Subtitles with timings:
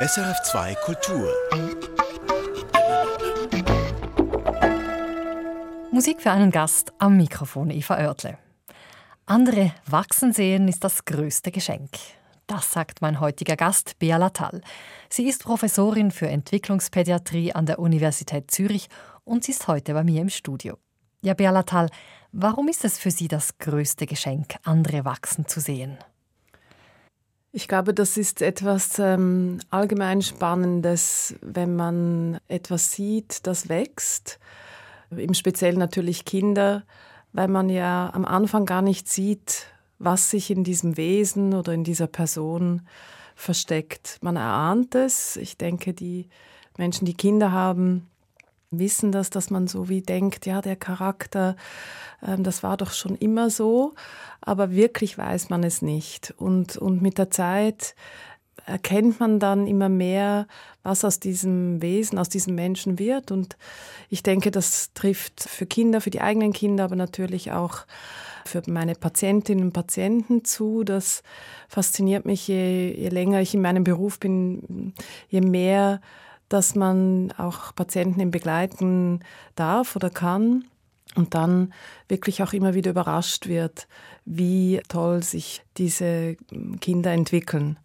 [0.00, 1.28] SRF2 Kultur.
[5.90, 8.38] Musik für einen Gast am Mikrofon Eva Oertle.
[9.26, 11.90] Andere wachsen sehen ist das größte Geschenk.
[12.46, 14.60] Das sagt mein heutiger Gast, Bea Lattal.
[15.10, 18.88] Sie ist Professorin für Entwicklungspädiatrie an der Universität Zürich
[19.24, 20.78] und sie ist heute bei mir im Studio.
[21.22, 21.88] Ja, Bea Lattal,
[22.30, 25.98] warum ist es für Sie das größte Geschenk, andere wachsen zu sehen?
[27.58, 34.38] Ich glaube, das ist etwas ähm, allgemein Spannendes, wenn man etwas sieht, das wächst.
[35.10, 36.84] Im Speziellen natürlich Kinder,
[37.32, 39.66] weil man ja am Anfang gar nicht sieht,
[39.98, 42.82] was sich in diesem Wesen oder in dieser Person
[43.34, 44.18] versteckt.
[44.20, 45.34] Man erahnt es.
[45.36, 46.28] Ich denke, die
[46.76, 48.08] Menschen, die Kinder haben,
[48.70, 51.56] wissen das, dass man so wie denkt, ja, der Charakter,
[52.26, 53.94] ähm, das war doch schon immer so,
[54.40, 56.34] aber wirklich weiß man es nicht.
[56.36, 57.94] Und, und mit der Zeit
[58.66, 60.46] erkennt man dann immer mehr,
[60.82, 63.30] was aus diesem Wesen, aus diesem Menschen wird.
[63.30, 63.56] Und
[64.10, 67.86] ich denke, das trifft für Kinder, für die eigenen Kinder, aber natürlich auch
[68.44, 70.84] für meine Patientinnen und Patienten zu.
[70.84, 71.22] Das
[71.68, 74.92] fasziniert mich, je, je länger ich in meinem Beruf bin,
[75.28, 76.00] je mehr
[76.48, 79.20] dass man auch Patienten begleiten
[79.54, 80.64] darf oder kann
[81.14, 81.72] und dann
[82.08, 83.88] wirklich auch immer wieder überrascht wird,
[84.24, 86.36] wie toll sich diese
[86.80, 87.78] Kinder entwickeln.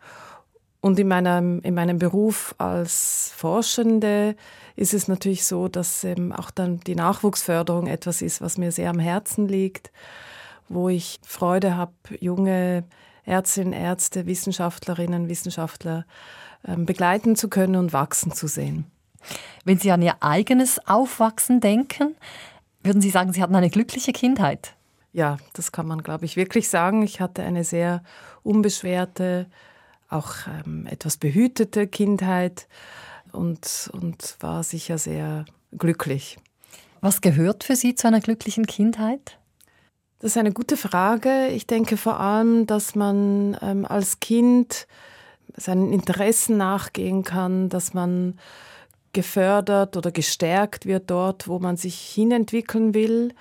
[0.81, 4.35] Und in meinem, in meinem Beruf als Forschende
[4.75, 8.89] ist es natürlich so, dass ähm, auch dann die Nachwuchsförderung etwas ist, was mir sehr
[8.89, 9.93] am Herzen liegt,
[10.67, 12.83] wo ich Freude habe, junge
[13.23, 16.05] Ärztinnen, Ärzte, Wissenschaftlerinnen, Wissenschaftler
[16.63, 18.85] begleiten zu können und wachsen zu sehen.
[19.65, 22.15] Wenn Sie an Ihr eigenes Aufwachsen denken,
[22.83, 24.75] würden Sie sagen, Sie hatten eine glückliche Kindheit?
[25.13, 27.03] Ja, das kann man, glaube ich, wirklich sagen.
[27.03, 28.03] Ich hatte eine sehr
[28.41, 29.47] unbeschwerte,
[30.09, 30.33] auch
[30.65, 32.67] ähm, etwas behütete Kindheit
[33.31, 35.45] und, und war sicher sehr
[35.77, 36.37] glücklich.
[37.01, 39.37] Was gehört für Sie zu einer glücklichen Kindheit?
[40.19, 41.47] Das ist eine gute Frage.
[41.47, 44.87] Ich denke vor allem, dass man ähm, als Kind
[45.55, 48.39] seinen Interessen nachgehen kann, dass man
[49.13, 53.33] gefördert oder gestärkt wird dort, wo man sich hinentwickeln will.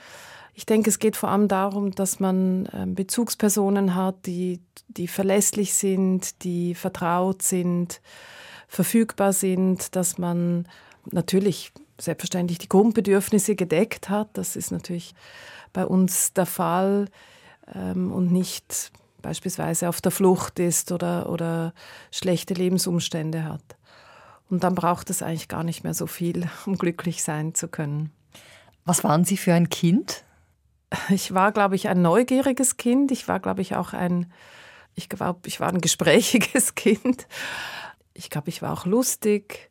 [0.54, 5.72] Ich denke, es geht vor allem darum, dass man ähm, Bezugspersonen hat, die, die verlässlich
[5.72, 8.02] sind, die vertraut sind,
[8.68, 10.68] verfügbar sind, dass man
[11.10, 14.28] natürlich selbstverständlich die Grundbedürfnisse gedeckt hat.
[14.34, 15.14] Das ist natürlich
[15.72, 17.06] bei uns der Fall
[17.74, 21.72] ähm, und nicht beispielsweise auf der Flucht ist oder, oder
[22.10, 23.76] schlechte Lebensumstände hat.
[24.50, 28.12] Und dann braucht es eigentlich gar nicht mehr so viel, um glücklich sein zu können.
[28.84, 30.24] Was waren Sie für ein Kind?
[31.08, 33.10] Ich war, glaube ich, ein neugieriges Kind.
[33.12, 34.30] Ich war, glaube ich, auch ein,
[34.94, 37.26] ich glaube, ich war ein gesprächiges Kind.
[38.12, 39.70] Ich glaube, ich war auch lustig.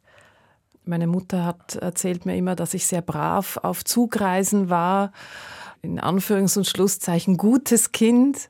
[0.83, 5.11] Meine Mutter hat erzählt mir immer, dass ich sehr brav auf Zugreisen war.
[5.83, 8.49] In Anführungs- und Schlusszeichen gutes Kind.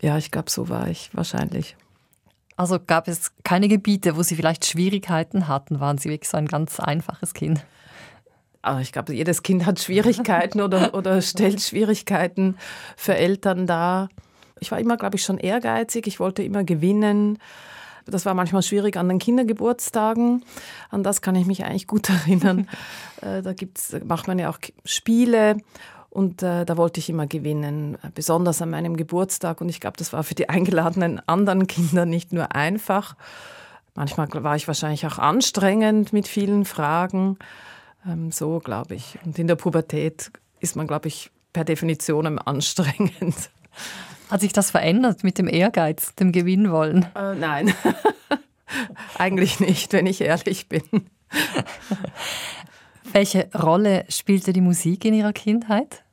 [0.00, 1.76] Ja, ich glaube, so war ich wahrscheinlich.
[2.56, 5.80] Also gab es keine Gebiete, wo Sie vielleicht Schwierigkeiten hatten?
[5.80, 7.64] Waren Sie wirklich so ein ganz einfaches Kind?
[8.62, 12.56] Aber ich glaube, jedes Kind hat Schwierigkeiten oder, oder stellt Schwierigkeiten
[12.96, 14.08] für Eltern dar.
[14.60, 16.06] Ich war immer, glaube ich, schon ehrgeizig.
[16.06, 17.38] Ich wollte immer gewinnen.
[18.06, 20.44] Das war manchmal schwierig an den Kindergeburtstagen.
[20.90, 22.68] An das kann ich mich eigentlich gut erinnern.
[23.20, 25.56] Äh, da gibt's, macht man ja auch Spiele
[26.14, 29.60] und äh, da wollte ich immer gewinnen, besonders an meinem Geburtstag.
[29.60, 33.16] Und ich glaube, das war für die eingeladenen anderen Kinder nicht nur einfach.
[33.96, 37.36] Manchmal war ich wahrscheinlich auch anstrengend mit vielen Fragen.
[38.06, 39.18] Ähm, so, glaube ich.
[39.24, 40.30] Und in der Pubertät
[40.60, 43.50] ist man, glaube ich, per Definition anstrengend.
[44.30, 47.06] Hat sich das verändert mit dem Ehrgeiz, dem Gewinnwollen?
[47.16, 47.74] Äh, nein,
[49.18, 50.82] eigentlich nicht, wenn ich ehrlich bin.
[53.12, 56.03] Welche Rolle spielte die Musik in Ihrer Kindheit?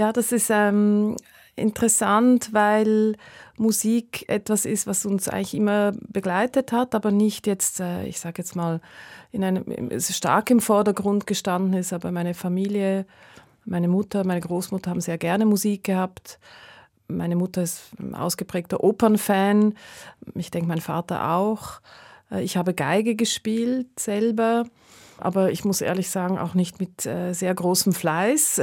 [0.00, 1.14] Ja, das ist ähm,
[1.56, 3.16] interessant, weil
[3.58, 8.40] Musik etwas ist, was uns eigentlich immer begleitet hat, aber nicht jetzt, äh, ich sage
[8.40, 8.80] jetzt mal,
[9.30, 9.66] in einem,
[10.00, 11.92] stark im Vordergrund gestanden ist.
[11.92, 13.04] Aber meine Familie,
[13.66, 16.38] meine Mutter, meine Großmutter haben sehr gerne Musik gehabt.
[17.06, 19.74] Meine Mutter ist ein ausgeprägter Opernfan.
[20.34, 21.82] Ich denke, mein Vater auch.
[22.30, 24.64] Äh, ich habe Geige gespielt selber,
[25.18, 28.62] aber ich muss ehrlich sagen, auch nicht mit äh, sehr großem Fleiß.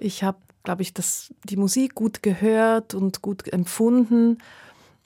[0.00, 4.38] Ich habe, glaube ich, das, die Musik gut gehört und gut empfunden,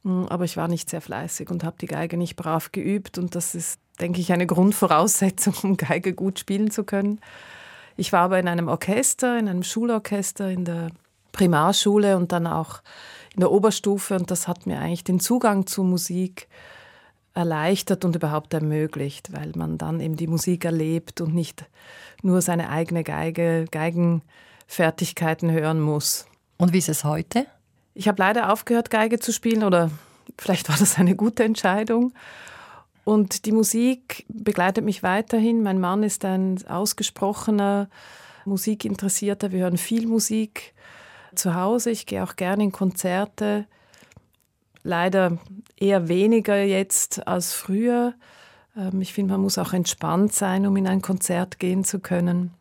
[0.04, 3.34] hm, aber ich war nicht sehr fleißig und habe die Geige nicht brav geübt und
[3.34, 7.20] das ist, denke ich, eine Grundvoraussetzung, um Geige gut spielen zu können.
[7.96, 10.90] Ich war aber in einem Orchester, in einem Schulorchester in der
[11.32, 12.80] Primarschule und dann auch
[13.34, 16.48] in der Oberstufe und das hat mir eigentlich den Zugang zur Musik
[17.34, 21.64] erleichtert und überhaupt ermöglicht, weil man dann eben die Musik erlebt und nicht
[22.22, 23.66] nur seine eigene Geige,
[24.66, 26.26] Geigenfertigkeiten hören muss.
[26.56, 27.46] Und wie ist es heute?
[27.94, 29.90] Ich habe leider aufgehört, Geige zu spielen oder
[30.38, 32.12] vielleicht war das eine gute Entscheidung.
[33.04, 35.62] Und die Musik begleitet mich weiterhin.
[35.62, 37.88] Mein Mann ist ein ausgesprochener
[38.46, 39.52] Musikinteressierter.
[39.52, 40.74] Wir hören viel Musik
[41.34, 41.90] zu Hause.
[41.90, 43.66] Ich gehe auch gerne in Konzerte.
[44.82, 45.38] Leider
[45.76, 48.14] eher weniger jetzt als früher.
[48.76, 52.54] Ähm, ich finde, man muss auch entspannt sein, um in ein Konzert gehen zu können.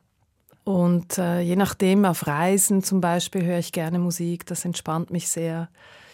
[0.63, 4.45] Und äh, je nachdem, auf Reisen zum Beispiel höre ich gerne Musik.
[4.45, 5.69] Das entspannt mich sehr.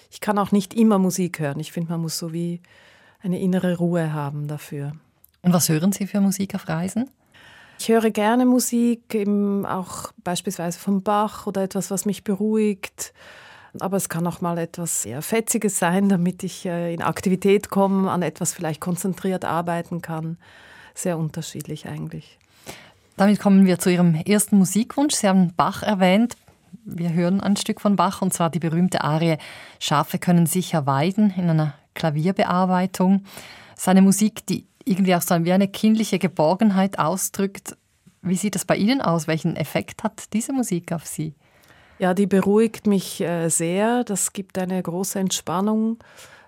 [0.10, 1.60] Ich kann auch nicht immer Musik hören.
[1.60, 2.62] Ich finde, man muss so wie
[3.22, 4.94] eine innere Ruhe haben dafür.
[5.42, 7.10] Und was hören Sie für Musik auf Reisen?
[7.78, 13.14] Ich höre gerne Musik, eben auch beispielsweise von Bach oder etwas, was mich beruhigt.
[13.80, 18.10] Aber es kann auch mal etwas eher Fetziges sein, damit ich äh, in Aktivität komme,
[18.10, 20.38] an etwas vielleicht konzentriert arbeiten kann.
[20.96, 22.40] Sehr unterschiedlich eigentlich.
[23.20, 25.14] Damit kommen wir zu Ihrem ersten Musikwunsch.
[25.14, 26.38] Sie haben Bach erwähnt.
[26.86, 29.36] Wir hören ein Stück von Bach und zwar die berühmte Arie
[29.78, 33.26] Schafe können sicher weiden in einer Klavierbearbeitung.
[33.76, 37.76] Seine Musik, die irgendwie auch so wie eine kindliche Geborgenheit ausdrückt.
[38.22, 39.28] Wie sieht das bei Ihnen aus?
[39.28, 41.36] Welchen Effekt hat diese Musik auf Sie?
[41.98, 44.06] Ja, die beruhigt mich äh, sehr.
[44.06, 45.98] Das gibt eine große Entspannung.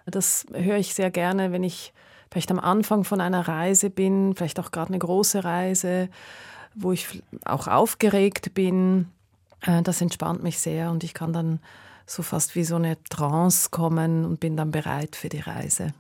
[0.06, 1.92] Das höre ich sehr gerne, wenn ich
[2.32, 6.08] vielleicht am Anfang von einer Reise bin, vielleicht auch gerade eine große Reise,
[6.76, 9.08] wo ich auch aufgeregt bin.
[9.62, 11.60] Äh, das entspannt mich sehr und ich kann dann
[12.06, 15.94] so fast wie so eine Trance kommen und bin dann bereit für die Reise.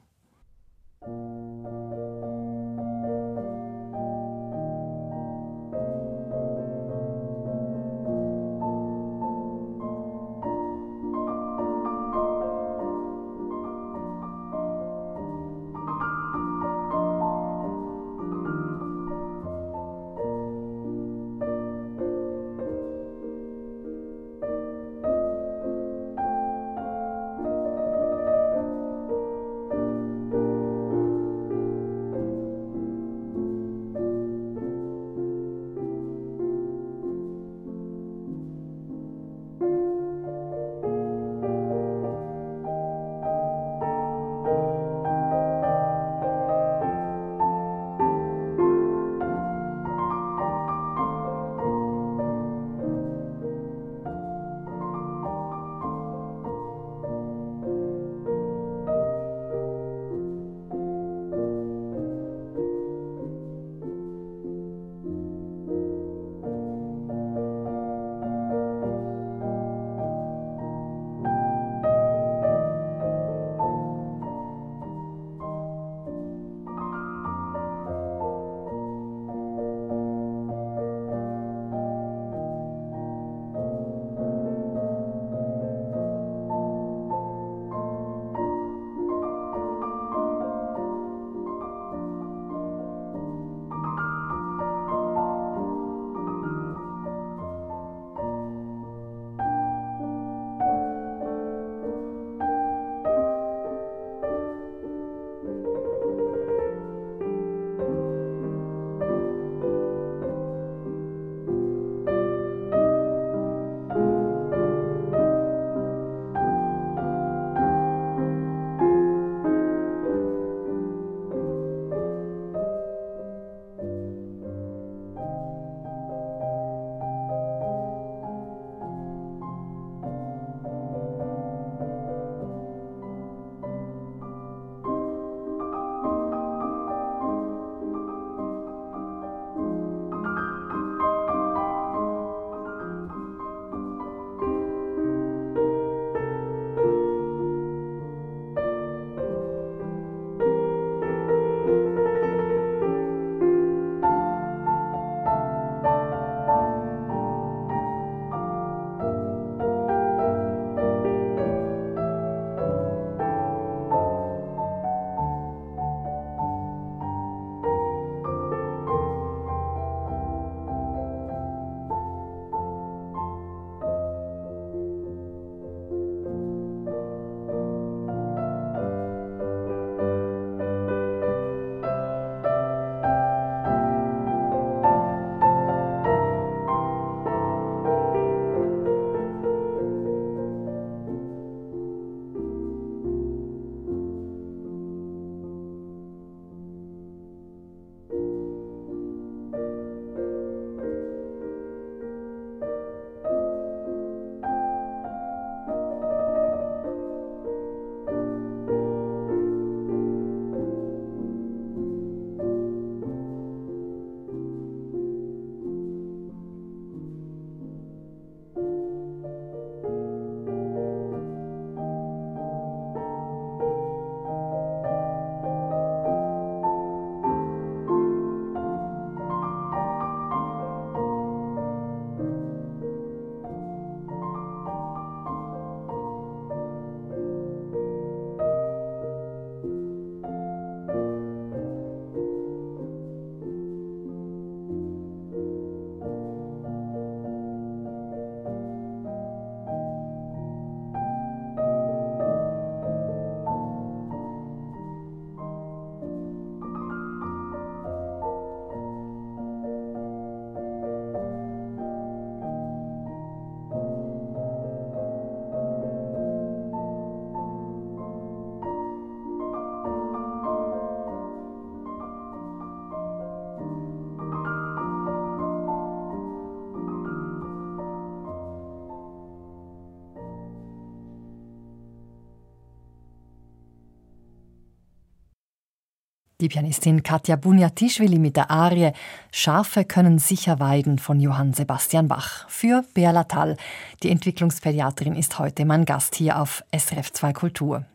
[286.42, 288.94] Die Pianistin Katja Bunyatischvili mit der Arie
[289.32, 293.58] Schafe können sicher weiden von Johann Sebastian Bach für Bea Tall.
[294.02, 297.86] Die Entwicklungspädiatrin ist heute mein Gast hier auf SRF 2 Kultur.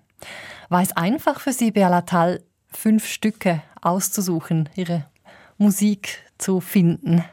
[0.68, 5.06] War es einfach für Sie, Bea Tall, fünf Stücke auszusuchen, Ihre
[5.58, 7.24] Musik zu finden?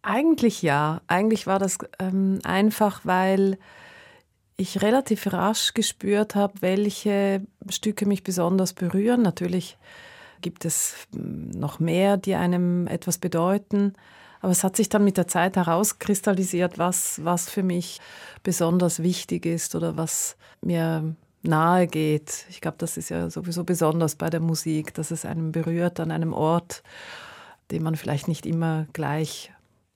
[0.00, 1.02] Eigentlich ja.
[1.08, 3.58] Eigentlich war das ähm, einfach, weil
[4.56, 9.20] ich relativ rasch gespürt habe, welche Stücke mich besonders berühren.
[9.20, 9.76] Natürlich
[10.42, 13.94] gibt es hm, noch mehr, die einem etwas bedeuten.
[14.40, 18.00] Aber es hat sich dann mit der Zeit herauskristallisiert, was, was für mich
[18.42, 22.46] besonders wichtig ist oder was mir nahe geht.
[22.50, 26.10] Ich glaube, das ist ja sowieso besonders bei der Musik, dass es einen berührt an
[26.10, 26.82] einem Ort,
[27.70, 29.52] den man vielleicht nicht immer gleich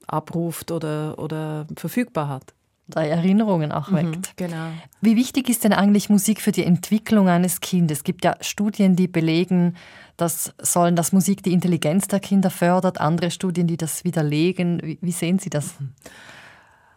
[0.07, 2.55] abruft oder, oder verfügbar hat
[2.95, 4.37] Erinnerungen auch mhm, weckt.
[4.37, 4.69] Genau.
[5.01, 7.99] Wie wichtig ist denn eigentlich Musik für die Entwicklung eines Kindes?
[7.99, 9.77] Es gibt ja Studien, die belegen,
[10.17, 14.81] dass sollen, dass Musik die Intelligenz der Kinder fördert, andere Studien, die das widerlegen.
[14.83, 15.75] Wie, wie sehen Sie das?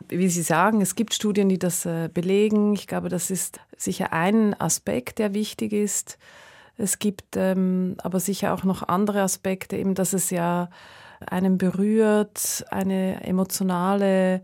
[0.07, 2.73] Wie Sie sagen, es gibt Studien, die das äh, belegen.
[2.73, 6.17] Ich glaube, das ist sicher ein Aspekt, der wichtig ist.
[6.77, 10.69] Es gibt ähm, aber sicher auch noch andere Aspekte, eben, dass es ja
[11.19, 14.41] einen berührt, eine emotionale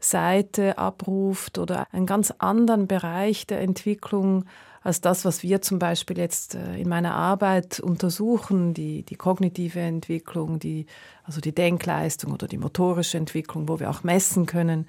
[0.00, 4.44] Seite abruft oder einen ganz anderen Bereich der Entwicklung
[4.84, 9.80] als das, was wir zum Beispiel jetzt äh, in meiner Arbeit untersuchen, die, die kognitive
[9.80, 10.84] Entwicklung, die,
[11.24, 14.86] also die Denkleistung oder die motorische Entwicklung, wo wir auch messen können,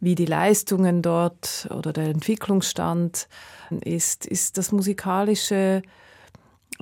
[0.00, 3.28] wie die Leistungen dort oder der Entwicklungsstand
[3.84, 5.82] ist, ist das musikalische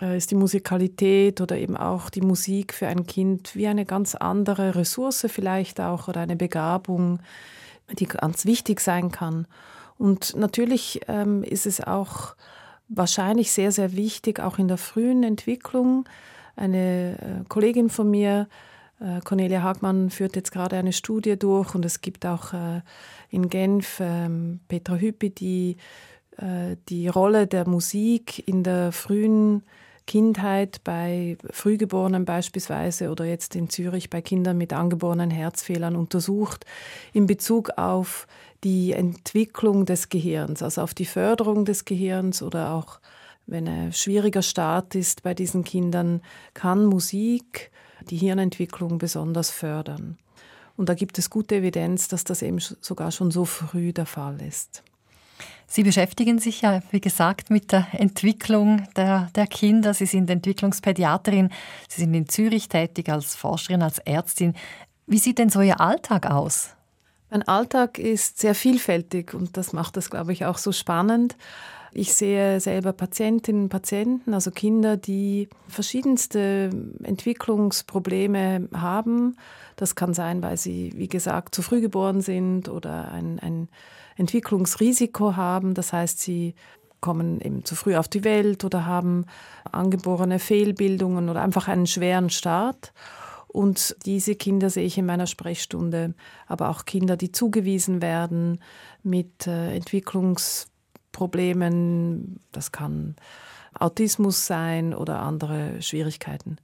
[0.00, 4.14] äh, ist die Musikalität oder eben auch die Musik für ein Kind wie eine ganz
[4.14, 7.18] andere Ressource vielleicht auch oder eine Begabung,
[7.98, 9.48] die ganz wichtig sein kann.
[9.98, 12.34] Und natürlich ähm, ist es auch
[12.88, 16.08] wahrscheinlich sehr, sehr wichtig, auch in der frühen Entwicklung.
[16.56, 18.48] Eine äh, Kollegin von mir,
[19.00, 22.80] äh, Cornelia Hagmann, führt jetzt gerade eine Studie durch und es gibt auch äh,
[23.30, 25.76] in Genf ähm, Petra Hüppi, die
[26.38, 29.62] äh, die Rolle der Musik in der frühen
[30.06, 36.64] Kindheit bei Frühgeborenen beispielsweise oder jetzt in Zürich bei Kindern mit angeborenen Herzfehlern untersucht
[37.12, 38.26] in Bezug auf
[38.64, 43.00] die Entwicklung des Gehirns, also auf die Förderung des Gehirns oder auch
[43.46, 46.20] wenn ein schwieriger Start ist bei diesen Kindern,
[46.54, 47.70] kann Musik
[48.10, 50.18] die Hirnentwicklung besonders fördern.
[50.76, 54.40] Und da gibt es gute Evidenz, dass das eben sogar schon so früh der Fall
[54.42, 54.82] ist.
[55.66, 59.92] Sie beschäftigen sich ja, wie gesagt, mit der Entwicklung der, der Kinder.
[59.92, 61.50] Sie sind Entwicklungspädiaterin.
[61.88, 64.54] Sie sind in Zürich tätig als Forscherin, als Ärztin.
[65.06, 66.70] Wie sieht denn so Ihr Alltag aus?
[67.30, 71.36] Mein Alltag ist sehr vielfältig und das macht das, glaube ich, auch so spannend.
[71.92, 76.70] Ich sehe selber Patientinnen und Patienten, also Kinder, die verschiedenste
[77.02, 79.36] Entwicklungsprobleme haben.
[79.76, 83.68] Das kann sein, weil sie, wie gesagt, zu früh geboren sind oder ein, ein
[84.16, 85.74] Entwicklungsrisiko haben.
[85.74, 86.54] Das heißt, sie
[87.00, 89.24] kommen eben zu früh auf die Welt oder haben
[89.70, 92.92] angeborene Fehlbildungen oder einfach einen schweren Start.
[93.48, 96.14] Und diese Kinder sehe ich in meiner Sprechstunde,
[96.46, 98.60] aber auch Kinder, die zugewiesen werden
[99.02, 102.40] mit äh, Entwicklungsproblemen.
[102.52, 103.16] Das kann
[103.74, 106.58] Autismus sein oder andere Schwierigkeiten.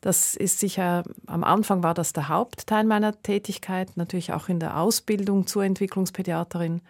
[0.00, 4.78] Das ist sicher, am Anfang war das der Hauptteil meiner Tätigkeit, natürlich auch in der
[4.78, 6.82] Ausbildung zur Entwicklungspädiaterin.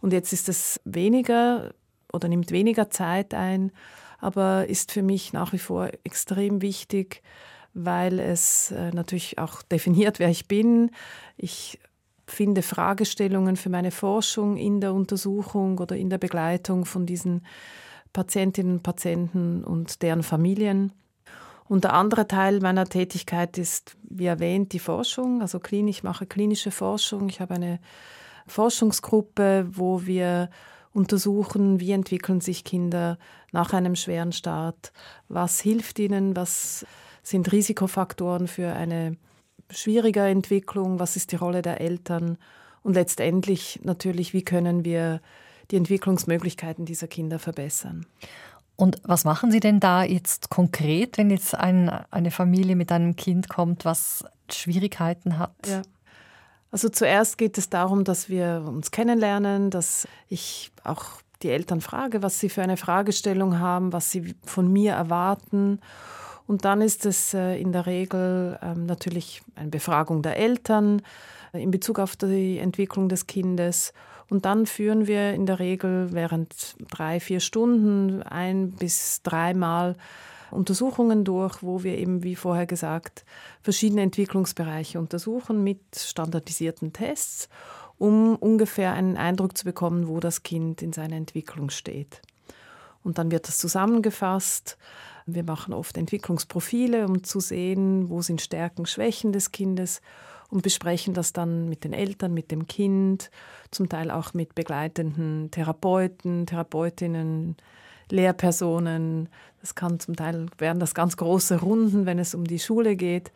[0.00, 1.74] Und jetzt ist es weniger
[2.12, 3.72] oder nimmt weniger Zeit ein,
[4.20, 7.22] aber ist für mich nach wie vor extrem wichtig,
[7.74, 10.90] weil es äh, natürlich auch definiert, wer ich bin.
[11.36, 11.78] Ich
[12.26, 17.44] finde Fragestellungen für meine Forschung in der Untersuchung oder in der Begleitung von diesen
[18.12, 20.92] Patientinnen und Patienten und deren Familien.
[21.66, 25.42] Und der andere Teil meiner Tätigkeit ist, wie erwähnt, die Forschung.
[25.42, 27.28] Also ich mache klinische Forschung.
[27.28, 27.80] Ich habe eine
[28.46, 30.50] Forschungsgruppe, wo wir
[30.92, 33.18] untersuchen, wie entwickeln sich Kinder
[33.50, 34.92] nach einem schweren Start,
[35.28, 36.86] was hilft ihnen, was
[37.24, 39.16] sind Risikofaktoren für eine
[39.70, 42.38] schwierige Entwicklung, was ist die Rolle der Eltern
[42.82, 45.20] und letztendlich natürlich, wie können wir
[45.70, 48.06] die Entwicklungsmöglichkeiten dieser Kinder verbessern.
[48.76, 53.16] Und was machen Sie denn da jetzt konkret, wenn jetzt ein, eine Familie mit einem
[53.16, 55.54] Kind kommt, was Schwierigkeiten hat?
[55.66, 55.82] Ja.
[56.70, 61.04] Also zuerst geht es darum, dass wir uns kennenlernen, dass ich auch
[61.42, 65.80] die Eltern frage, was sie für eine Fragestellung haben, was sie von mir erwarten.
[66.46, 71.02] Und dann ist es äh, in der Regel ähm, natürlich eine Befragung der Eltern
[71.52, 73.92] äh, in Bezug auf die Entwicklung des Kindes
[74.30, 79.96] und dann führen wir in der Regel während drei, vier Stunden ein bis dreimal
[80.50, 83.24] Untersuchungen durch, wo wir eben, wie vorher gesagt,
[83.62, 87.48] verschiedene Entwicklungsbereiche untersuchen mit standardisierten Tests,
[87.98, 92.22] um ungefähr einen Eindruck zu bekommen, wo das Kind in seiner Entwicklung steht.
[93.02, 94.78] Und dann wird das zusammengefasst.
[95.26, 100.02] Wir machen oft Entwicklungsprofile, um zu sehen, wo sind Stärken, Schwächen des Kindes
[100.50, 103.30] und besprechen das dann mit den Eltern, mit dem Kind,
[103.70, 107.56] zum Teil auch mit begleitenden Therapeuten, Therapeutinnen,
[108.10, 109.28] Lehrpersonen.
[109.60, 113.32] Das kann zum Teil werden das ganz große Runden, wenn es um die Schule geht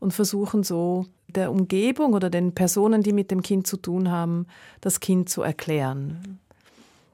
[0.00, 4.46] und versuchen so der Umgebung oder den Personen, die mit dem Kind zu tun haben,
[4.82, 6.38] das Kind zu erklären.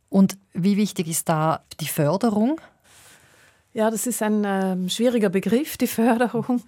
[0.08, 2.60] Und wie wichtig ist da die Förderung?
[3.72, 6.62] Ja, das ist ein äh, schwieriger Begriff, die Förderung.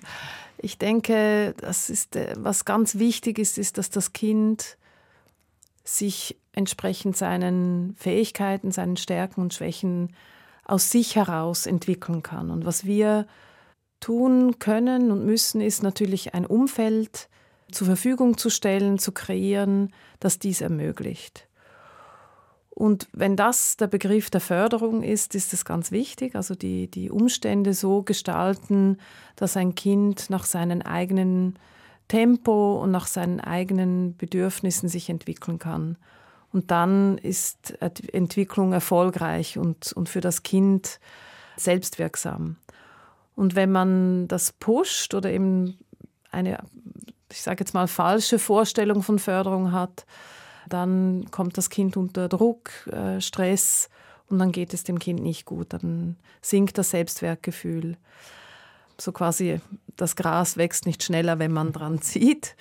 [0.59, 4.79] Ich denke, das ist, äh, was ganz wichtig ist, ist, dass das Kind
[5.85, 10.15] sich entsprechend seinen Fähigkeiten, seinen Stärken und Schwächen
[10.65, 12.51] aus sich heraus entwickeln kann.
[12.51, 13.27] Und was wir
[13.99, 17.29] tun können und müssen, ist natürlich ein Umfeld
[17.73, 21.49] zur Verfügung zu stellen, zu kreieren, das dies ermöglicht.
[22.75, 27.11] Und wenn das der Begriff der Förderung ist, ist es ganz wichtig, also die, die
[27.11, 28.99] Umstände so gestalten,
[29.37, 31.59] dass ein Kind nach seinen eigenen
[32.09, 35.99] Tempo und nach seinen eigenen Bedürfnissen sich entwickeln kann.
[36.51, 40.99] Und dann ist Entwicklung erfolgreich und, und für das Kind
[41.57, 42.57] selbstwirksam.
[43.35, 45.79] Und wenn man das pusht oder eben
[46.31, 46.59] eine,
[47.31, 50.05] ich sage jetzt mal, falsche Vorstellung von Förderung hat,
[50.69, 53.89] dann kommt das Kind unter Druck, äh, Stress
[54.29, 55.73] und dann geht es dem Kind nicht gut.
[55.73, 57.97] Dann sinkt das Selbstwertgefühl
[59.03, 59.61] so quasi
[59.97, 62.57] das Gras wächst nicht schneller, wenn man dran zieht.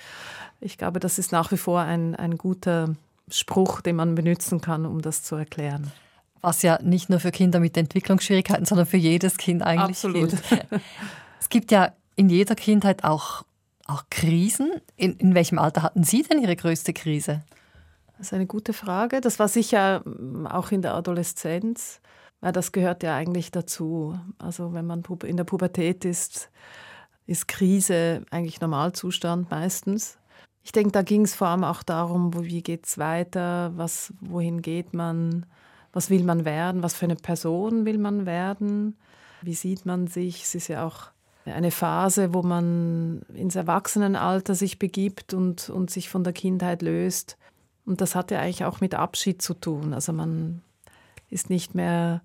[0.60, 2.94] Ich glaube, das ist nach wie vor ein, ein guter
[3.28, 5.90] Spruch, den man benutzen kann, um das zu erklären.
[6.40, 10.30] Was ja nicht nur für Kinder mit Entwicklungsschwierigkeiten, sondern für jedes Kind eigentlich Absolut.
[10.30, 10.82] gilt.
[11.40, 13.44] Es gibt ja in jeder Kindheit auch,
[13.86, 14.70] auch Krisen.
[14.96, 17.42] In, in welchem Alter hatten Sie denn Ihre größte Krise?
[18.22, 19.20] Das ist eine gute Frage.
[19.20, 22.00] Das war sicher ähm, auch in der Adoleszenz.
[22.40, 24.16] Weil das gehört ja eigentlich dazu.
[24.38, 26.48] Also wenn man in der Pubertät ist,
[27.26, 30.18] ist Krise eigentlich Normalzustand meistens.
[30.62, 34.62] Ich denke, da ging es vor allem auch darum, wie geht es weiter, was, wohin
[34.62, 35.44] geht man,
[35.92, 38.96] was will man werden, was für eine Person will man werden,
[39.40, 40.44] wie sieht man sich.
[40.44, 41.10] Es ist ja auch
[41.44, 47.36] eine Phase, wo man ins Erwachsenenalter sich begibt und, und sich von der Kindheit löst.
[47.84, 49.92] Und das hat ja eigentlich auch mit Abschied zu tun.
[49.92, 50.62] Also man
[51.30, 52.22] ist nicht mehr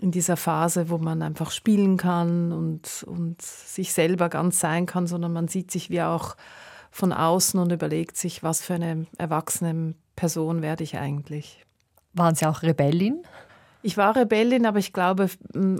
[0.00, 5.06] in dieser Phase, wo man einfach spielen kann und, und sich selber ganz sein kann,
[5.06, 6.36] sondern man sieht sich wie auch
[6.90, 11.64] von außen und überlegt sich, was für eine erwachsene Person werde ich eigentlich.
[12.14, 13.22] Waren Sie auch Rebellin?
[13.82, 15.30] Ich war Rebellin, aber ich glaube,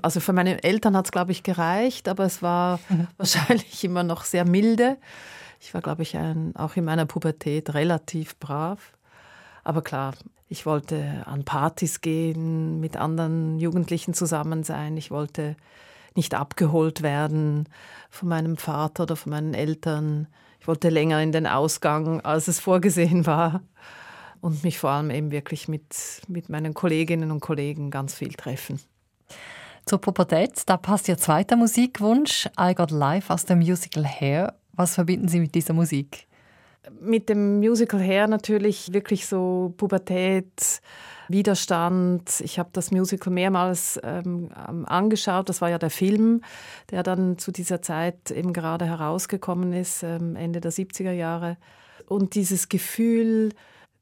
[0.03, 3.09] also für meine Eltern hat es, glaube ich, gereicht, aber es war mhm.
[3.17, 4.97] wahrscheinlich immer noch sehr milde.
[5.61, 8.93] Ich war, glaube ich, ein, auch in meiner Pubertät relativ brav.
[9.65, 10.15] Aber klar,
[10.49, 14.97] ich wollte an Partys gehen, mit anderen Jugendlichen zusammen sein.
[14.97, 15.57] Ich wollte
[16.15, 17.69] nicht abgeholt werden
[18.11, 20.27] von meinem Vater oder von meinen Eltern.
[20.59, 23.63] Ich wollte länger in den Ausgang, als es vorgesehen war.
[24.41, 28.81] Und mich vor allem eben wirklich mit, mit meinen Kolleginnen und Kollegen ganz viel treffen.
[29.85, 34.55] Zur Pubertät, da passt Ihr zweiter Musikwunsch, I Got Life aus dem Musical Hair.
[34.73, 36.27] Was verbinden Sie mit dieser Musik?
[37.01, 40.81] Mit dem Musical her natürlich wirklich so Pubertät,
[41.29, 42.41] Widerstand.
[42.41, 44.49] Ich habe das Musical mehrmals ähm,
[44.87, 45.49] angeschaut.
[45.49, 46.43] Das war ja der Film,
[46.91, 51.57] der dann zu dieser Zeit eben gerade herausgekommen ist, ähm, Ende der 70er Jahre.
[52.07, 53.51] Und dieses Gefühl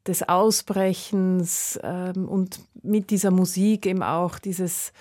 [0.06, 4.92] des Ausbrechens ähm, und mit dieser Musik eben auch dieses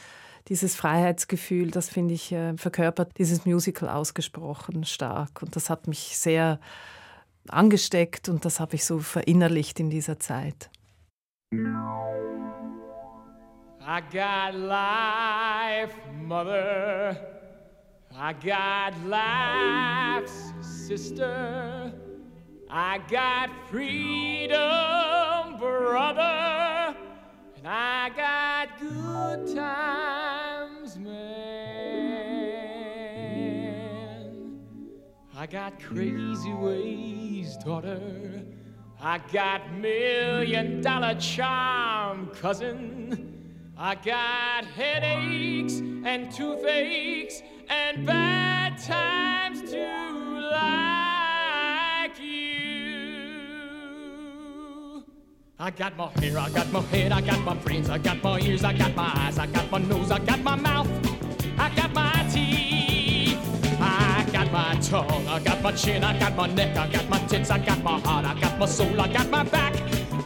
[0.50, 5.42] dieses Freiheitsgefühl, das finde ich, äh, verkörpert dieses Musical ausgesprochen stark.
[5.42, 6.60] Und das hat mich sehr
[7.54, 10.70] angesteckt und das habe ich so verinnerlicht in dieser Zeit.
[13.90, 17.16] I got life, mother.
[18.14, 21.94] I got life's sister.
[22.70, 26.96] I got freedom, brother.
[27.56, 30.27] And I got good times,
[35.50, 38.44] got crazy ways daughter.
[39.00, 43.34] I got million dollar charm, cousin.
[43.78, 52.58] I got headaches and toothaches and bad times too, like you.
[55.60, 58.40] I got my hair, I got my head, I got my brains, I got my
[58.42, 60.90] ears, I got my eyes, I got my nose, I got my mouth.
[61.58, 63.07] I got my teeth.
[64.48, 67.20] I got my tongue, I got my chin, I got my neck, I got my
[67.28, 69.74] tits, I got my heart, I got my soul, I got my back,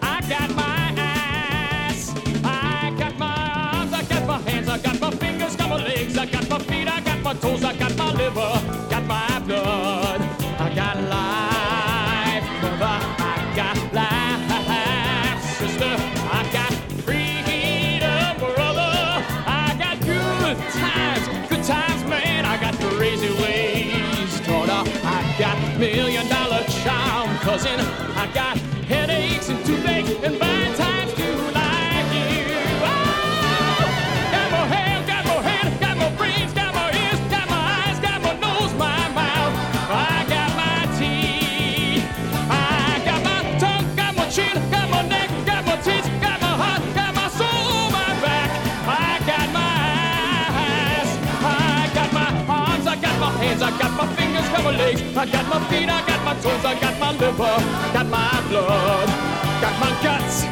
[0.01, 2.13] I got my ass.
[2.43, 5.83] I got my arms, I got my hands, I got my fingers, I got my
[5.83, 8.70] legs, I got my feet, I got my toes, I got my liver,
[27.63, 28.00] rising.
[55.13, 57.57] I got my feet, I got my toes, I got my liver,
[57.93, 59.07] got my blood,
[59.61, 60.45] got my guts,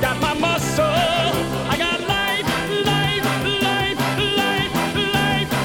[0.00, 0.84] got my muscle.
[0.84, 2.46] I got life,
[2.84, 3.24] life,
[3.62, 3.98] life,
[4.36, 5.60] life, life.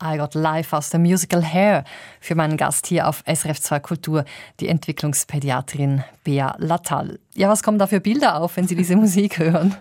[0.00, 1.84] I Got Life aus dem Musical Hair
[2.26, 4.24] für meinen Gast hier auf SRF 2 Kultur,
[4.60, 7.18] die Entwicklungspädiatrin Bea Lattal.
[7.34, 9.76] Ja, was kommen da für Bilder auf, wenn Sie diese Musik hören?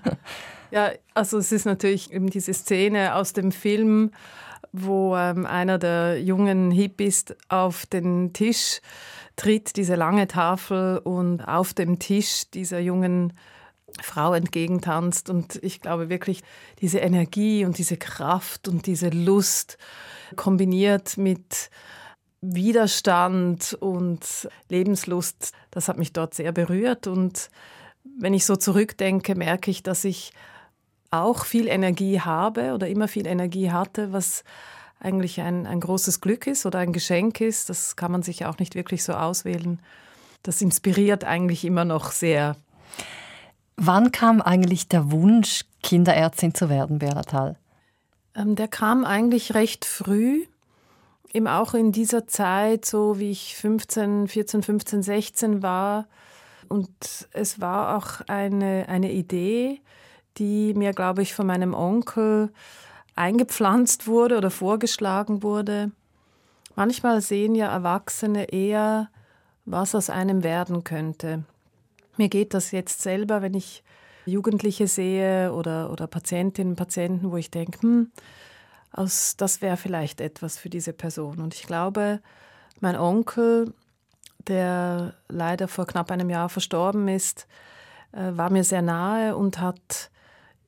[0.72, 4.12] Ja, also es ist natürlich eben diese Szene aus dem Film,
[4.72, 8.82] wo ähm, einer der jungen Hippies auf den Tisch
[9.36, 13.34] tritt, diese lange Tafel und auf dem Tisch dieser jungen
[14.02, 15.30] Frau entgegentanzt.
[15.30, 16.44] Und ich glaube wirklich,
[16.82, 19.78] diese Energie und diese Kraft und diese Lust
[20.36, 21.70] kombiniert mit
[22.54, 27.08] Widerstand und Lebenslust, das hat mich dort sehr berührt.
[27.08, 27.50] Und
[28.20, 30.32] wenn ich so zurückdenke, merke ich, dass ich
[31.12, 34.44] auch viel Energie habe oder immer viel Energie hatte, was
[35.00, 37.70] eigentlich ein, ein großes Glück ist oder ein Geschenk ist.
[37.70, 39.80] Das kann man sich auch nicht wirklich so auswählen.
[40.44, 42.56] Das inspiriert eigentlich immer noch sehr.
[43.78, 47.58] Wann kam eigentlich der Wunsch, Kinderärztin zu werden, Beratal?
[48.36, 50.46] Ähm, der kam eigentlich recht früh,
[51.36, 56.08] eben auch in dieser Zeit, so wie ich 15, 14, 15, 16 war.
[56.70, 56.90] Und
[57.32, 59.82] es war auch eine, eine Idee,
[60.38, 62.52] die mir, glaube ich, von meinem Onkel
[63.16, 65.92] eingepflanzt wurde oder vorgeschlagen wurde.
[66.76, 69.10] Manchmal sehen ja Erwachsene eher,
[69.66, 71.44] was aus einem werden könnte.
[72.18, 73.84] Mir geht das jetzt selber, wenn ich
[74.26, 78.12] Jugendliche sehe oder, oder Patientinnen Patienten, wo ich denke, hm,
[78.98, 81.40] aus, das wäre vielleicht etwas für diese Person.
[81.40, 82.22] Und ich glaube,
[82.80, 83.74] mein Onkel,
[84.48, 87.48] der leider vor knapp einem Jahr verstorben ist,
[88.12, 90.10] äh, war mir sehr nahe und hat,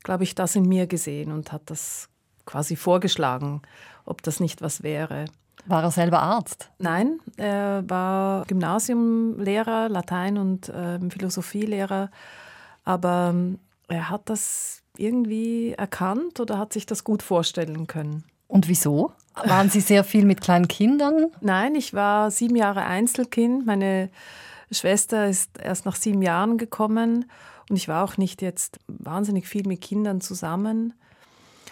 [0.04, 2.10] glaube ich, das in mir gesehen und hat das
[2.46, 3.62] quasi vorgeschlagen,
[4.06, 5.26] ob das nicht was wäre.
[5.66, 6.72] War er selber Arzt?
[6.80, 12.10] Nein, er war Gymnasiumlehrer, Latein- und äh, Philosophielehrer,
[12.86, 13.60] aber ähm,
[13.90, 18.24] er hat das irgendwie erkannt oder hat sich das gut vorstellen können.
[18.48, 19.12] Und wieso?
[19.36, 21.28] Waren Sie sehr viel mit kleinen Kindern?
[21.42, 23.66] Nein, ich war sieben Jahre Einzelkind.
[23.66, 24.10] Meine
[24.72, 27.30] Schwester ist erst nach sieben Jahren gekommen
[27.70, 30.94] und ich war auch nicht jetzt wahnsinnig viel mit Kindern zusammen.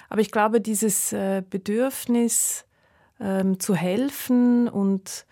[0.10, 2.66] Aber ich glaube, dieses äh, Bedürfnis
[3.20, 5.26] ähm, zu helfen und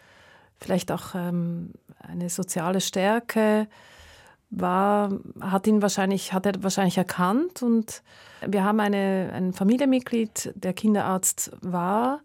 [0.57, 3.67] vielleicht auch ähm, eine soziale Stärke
[4.55, 5.11] war,
[5.41, 8.03] hat ihn wahrscheinlich, hat er wahrscheinlich erkannt und
[8.45, 12.19] wir haben eine, ein Familienmitglied, der Kinderarzt war.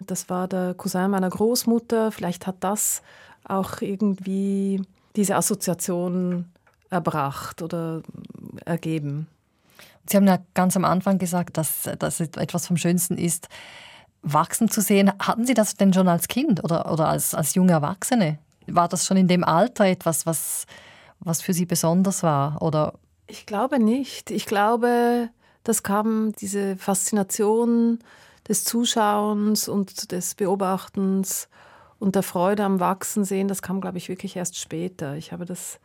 [0.00, 2.10] Das war der Cousin meiner Großmutter.
[2.12, 3.02] Vielleicht hat das
[3.44, 4.82] auch irgendwie
[5.16, 6.46] diese Assoziation
[6.88, 8.02] erbracht oder
[8.64, 9.26] ergeben.
[10.08, 13.48] Sie haben ja ganz am Anfang gesagt, dass das etwas vom Schönsten ist,
[14.22, 15.12] wachsen zu sehen.
[15.20, 18.38] Hatten Sie das denn schon als Kind oder, oder als, als junge Erwachsene?
[18.66, 20.66] War das schon in dem Alter etwas, was,
[21.20, 22.60] was für Sie besonders war?
[22.62, 22.94] Oder?
[23.26, 24.30] Ich glaube nicht.
[24.30, 25.30] Ich glaube,
[25.64, 28.00] das kam diese Faszination
[28.48, 31.48] des Zuschauens und des Beobachtens
[31.98, 35.16] und der Freude am Wachsensehen, das kam, glaube ich, wirklich erst später.
[35.16, 35.78] Ich habe das,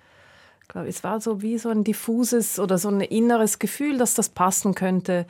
[0.70, 4.30] glaube es war so wie so ein diffuses oder so ein inneres Gefühl, dass das
[4.30, 5.28] passen könnte,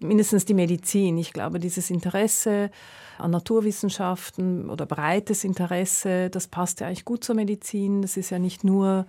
[0.00, 1.18] mindestens die Medizin.
[1.18, 2.70] Ich glaube, dieses Interesse
[3.18, 8.02] an Naturwissenschaften oder breites Interesse, das passt ja eigentlich gut zur Medizin.
[8.02, 9.06] Das ist ja nicht nur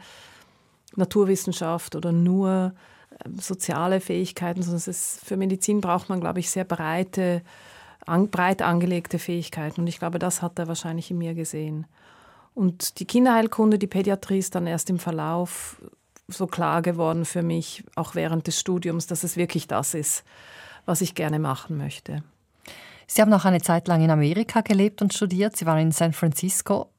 [0.95, 2.73] Naturwissenschaft oder nur
[3.25, 7.41] ähm, soziale Fähigkeiten, sondern es ist, für Medizin braucht man, glaube ich, sehr breite,
[8.06, 9.82] an, breit angelegte Fähigkeiten.
[9.82, 11.86] Und ich glaube, das hat er wahrscheinlich in mir gesehen.
[12.53, 15.82] Und die Kinderheilkunde, die Pädiatrie ist dann erst im Verlauf
[16.27, 20.23] so klar geworden für mich, auch während des Studiums, dass es wirklich das ist,
[20.86, 22.23] was ich gerne machen möchte.
[23.08, 25.58] Sie haben auch eine Zeit lang in Amerika gelebt und studiert.
[25.58, 26.89] Sie waren in San Francisco.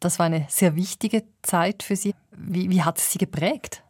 [0.00, 2.14] Das war eine sehr wichtige Zeit für Sie.
[2.36, 3.82] Wie, wie hat es Sie geprägt?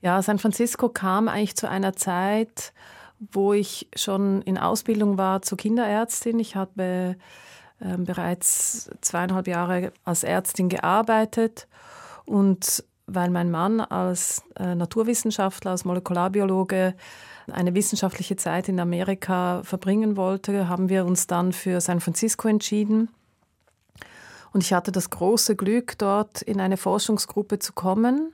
[0.00, 2.72] Ja, San Francisco kam eigentlich zu einer Zeit,
[3.18, 6.38] wo ich schon in Ausbildung war zur Kinderärztin.
[6.38, 7.16] Ich habe
[7.80, 11.66] äh, bereits zweieinhalb Jahre als Ärztin gearbeitet
[12.24, 16.94] und weil mein Mann als äh, Naturwissenschaftler, als Molekularbiologe
[17.52, 23.08] eine wissenschaftliche Zeit in Amerika verbringen wollte, haben wir uns dann für San Francisco entschieden.
[24.52, 28.32] Und ich hatte das große Glück, dort in eine Forschungsgruppe zu kommen,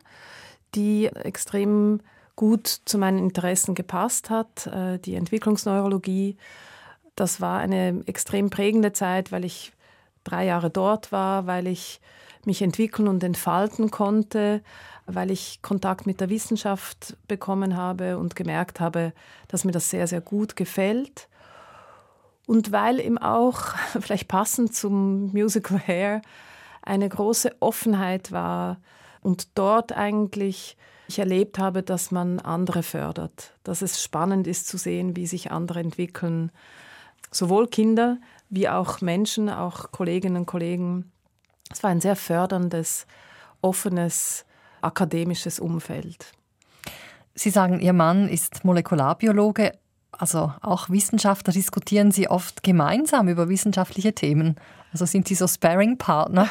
[0.75, 2.01] die extrem
[2.37, 6.37] gut zu meinen Interessen gepasst hat, äh, die Entwicklungsneurologie.
[7.16, 9.72] Das war eine extrem prägende Zeit, weil ich
[10.25, 12.01] drei Jahre dort war, weil ich
[12.44, 14.62] mich entwickeln und entfalten konnte,
[15.07, 19.12] weil ich Kontakt mit der Wissenschaft bekommen habe und gemerkt habe,
[19.48, 21.29] dass mir das sehr, sehr gut gefällt.
[22.53, 26.21] Und weil eben auch, vielleicht passend zum Musical Hair,
[26.83, 28.77] eine große Offenheit war
[29.23, 30.77] und dort eigentlich
[31.09, 35.51] ich erlebt habe, dass man andere fördert, dass es spannend ist zu sehen, wie sich
[35.51, 36.53] andere entwickeln,
[37.31, 38.19] sowohl Kinder
[38.51, 41.11] wie auch Menschen, auch Kolleginnen und Kollegen.
[41.71, 43.07] Es war ein sehr förderndes,
[43.62, 44.45] offenes,
[44.83, 46.27] akademisches Umfeld.
[47.35, 49.73] Sie sagen, Ihr Mann ist Molekularbiologe,
[50.12, 51.53] also auch Wissenschaftler.
[51.53, 54.57] Diskutieren Sie oft gemeinsam über wissenschaftliche Themen?
[54.92, 56.48] Also sind Sie so Sparring-Partner?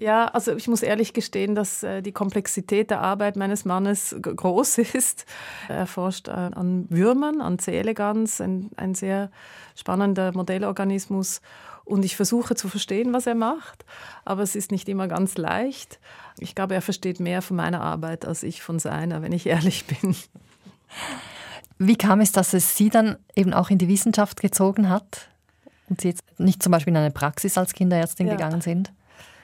[0.00, 4.78] Ja, also ich muss ehrlich gestehen, dass äh, die Komplexität der Arbeit meines Mannes groß
[4.94, 5.26] ist.
[5.68, 7.78] Er forscht äh, an Würmern, an C.
[7.78, 9.30] elegans, ein, ein sehr
[9.76, 11.42] spannender Modellorganismus.
[11.84, 13.84] Und ich versuche zu verstehen, was er macht,
[14.24, 15.98] aber es ist nicht immer ganz leicht.
[16.38, 19.86] Ich glaube, er versteht mehr von meiner Arbeit als ich von seiner, wenn ich ehrlich
[19.86, 20.14] bin.
[21.82, 25.28] Wie kam es, dass es Sie dann eben auch in die Wissenschaft gezogen hat
[25.88, 28.34] und Sie jetzt nicht zum Beispiel in eine Praxis als Kinderärztin ja.
[28.34, 28.92] gegangen sind?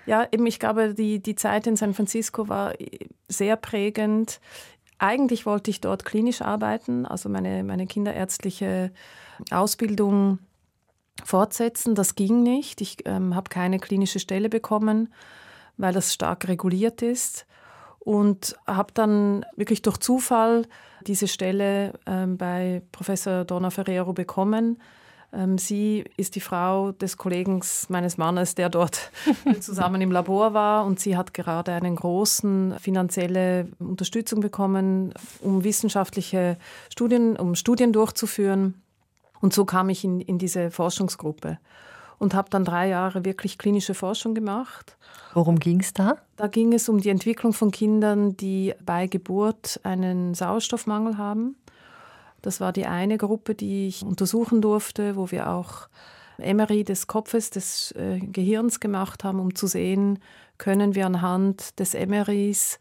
[0.05, 2.75] Ja, eben, ich glaube, die, die Zeit in San Francisco war
[3.29, 4.41] sehr prägend.
[4.99, 8.93] Eigentlich wollte ich dort klinisch arbeiten, also meine, meine kinderärztliche
[9.51, 10.39] Ausbildung
[11.25, 11.95] fortsetzen.
[11.95, 12.81] Das ging nicht.
[12.81, 15.09] Ich ähm, habe keine klinische Stelle bekommen
[15.77, 17.47] weil das stark reguliert ist.
[17.99, 20.67] Und habe dann wirklich durch Zufall
[21.07, 24.79] diese Stelle ähm, bei Professor Donna Ferrero bekommen.
[25.33, 29.11] Ähm, sie ist die Frau des Kollegen meines Mannes, der dort
[29.61, 30.85] zusammen im Labor war.
[30.85, 36.59] Und sie hat gerade eine große finanzielle Unterstützung bekommen, um wissenschaftliche
[36.91, 38.83] Studien, um Studien durchzuführen.
[39.41, 41.59] Und so kam ich in, in diese Forschungsgruppe
[42.19, 44.97] und habe dann drei Jahre wirklich klinische Forschung gemacht.
[45.35, 46.17] Worum ging es da?
[46.37, 51.57] Da ging es um die Entwicklung von Kindern, die bei Geburt einen Sauerstoffmangel haben.
[52.43, 55.89] Das war die eine Gruppe, die ich untersuchen durfte, wo wir auch
[56.39, 60.19] MRI des Kopfes, des äh, Gehirns gemacht haben, um zu sehen,
[60.59, 62.79] können wir anhand des MRIs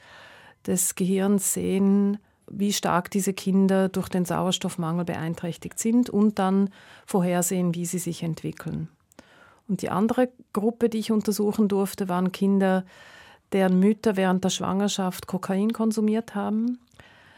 [0.65, 6.69] des Gehirns sehen, wie stark diese Kinder durch den Sauerstoffmangel beeinträchtigt sind und dann
[7.05, 8.89] vorhersehen, wie sie sich entwickeln.
[9.67, 12.85] Und die andere Gruppe, die ich untersuchen durfte, waren Kinder,
[13.51, 16.79] deren Mütter während der Schwangerschaft Kokain konsumiert haben.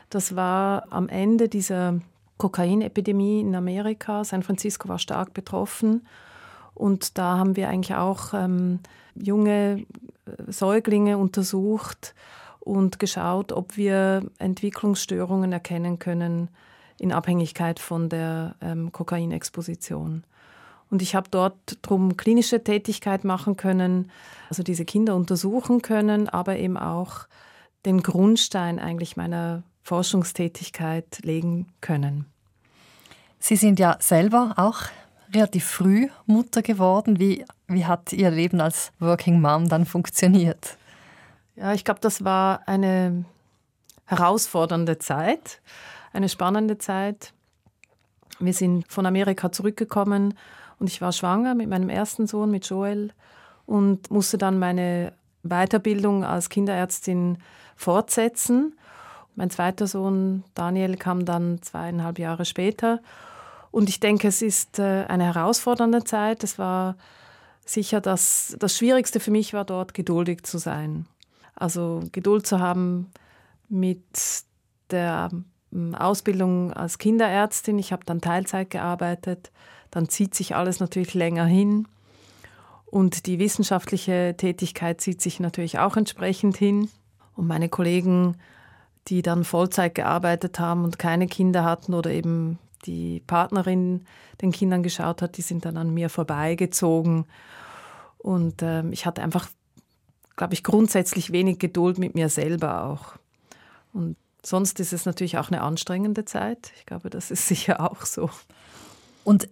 [0.10, 2.00] Das war am Ende dieser
[2.38, 4.24] Kokainepidemie in Amerika.
[4.24, 6.06] San Francisco war stark betroffen.
[6.74, 8.80] Und da haben wir eigentlich auch ähm,
[9.16, 9.86] junge
[10.26, 12.14] äh, Säuglinge untersucht
[12.60, 16.50] und geschaut, ob wir Entwicklungsstörungen erkennen können
[17.00, 20.24] in Abhängigkeit von der ähm, Kokainexposition.
[20.90, 24.12] Und ich habe dort drum klinische Tätigkeit machen können,
[24.50, 27.28] also diese Kinder untersuchen können, aber eben auch
[27.86, 32.26] den Grundstein eigentlich meiner Forschungstätigkeit legen können.
[33.40, 34.82] Sie sind ja selber auch
[35.34, 37.20] relativ früh Mutter geworden.
[37.20, 40.78] Wie, wie hat Ihr Leben als Working Mom dann funktioniert?
[41.56, 43.26] Ja, ich glaube, das war eine
[44.06, 45.62] herausfordernde Zeit,
[46.14, 47.34] eine spannende Zeit.
[48.40, 50.34] Wir sind von Amerika zurückgekommen
[50.80, 53.12] und ich war schwanger mit meinem ersten Sohn, mit Joel,
[53.66, 55.14] und musste dann meine
[55.44, 57.38] Weiterbildung als Kinderärztin
[57.76, 58.76] fortsetzen.
[59.36, 63.02] Mein zweiter Sohn Daniel kam dann zweieinhalb Jahre später.
[63.72, 66.44] Und ich denke, es ist äh, eine herausfordernde Zeit.
[66.44, 66.96] Es war
[67.66, 71.06] sicher, dass das Schwierigste für mich war, dort geduldig zu sein.
[71.56, 73.12] Also Geduld zu haben
[73.68, 74.02] mit
[74.90, 75.30] der
[75.74, 77.78] ähm, Ausbildung als Kinderärztin.
[77.78, 79.52] Ich habe dann Teilzeit gearbeitet
[79.92, 81.88] dann zieht sich alles natürlich länger hin.
[82.86, 86.90] Und die wissenschaftliche Tätigkeit zieht sich natürlich auch entsprechend hin.
[87.36, 88.38] Und meine Kollegen,
[89.08, 94.06] die dann Vollzeit gearbeitet haben und keine Kinder hatten oder eben die Partnerin
[94.42, 97.26] den Kindern geschaut hat, die sind dann an mir vorbeigezogen.
[98.18, 99.48] Und äh, ich hatte einfach,
[100.36, 103.18] glaube ich, grundsätzlich wenig Geduld mit mir selber auch.
[103.94, 106.72] Und sonst ist es natürlich auch eine anstrengende Zeit.
[106.78, 108.30] Ich glaube, das ist sicher auch so.
[109.24, 109.50] Und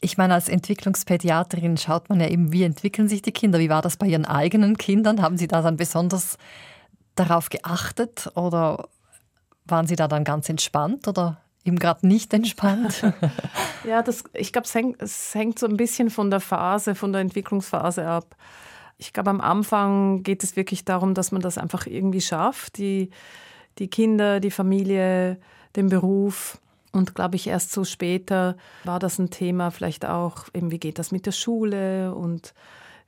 [0.00, 3.58] ich meine, als Entwicklungspädiaterin schaut man ja eben, wie entwickeln sich die Kinder.
[3.58, 5.20] Wie war das bei Ihren eigenen Kindern?
[5.20, 6.38] Haben Sie da dann besonders
[7.16, 8.88] darauf geachtet oder
[9.64, 13.02] waren Sie da dann ganz entspannt oder eben gerade nicht entspannt?
[13.84, 17.12] ja, das, ich glaube, es hängt, es hängt so ein bisschen von der Phase, von
[17.12, 18.36] der Entwicklungsphase ab.
[18.98, 23.10] Ich glaube, am Anfang geht es wirklich darum, dass man das einfach irgendwie schafft, die,
[23.78, 25.38] die Kinder, die Familie,
[25.76, 26.58] den Beruf.
[26.98, 30.98] Und glaube ich, erst so später war das ein Thema, vielleicht auch, eben, wie geht
[30.98, 32.54] das mit der Schule und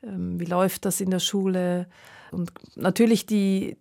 [0.04, 1.88] ähm, wie läuft das in der Schule.
[2.30, 3.76] Und natürlich die,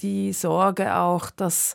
[0.00, 1.74] die Sorge auch, dass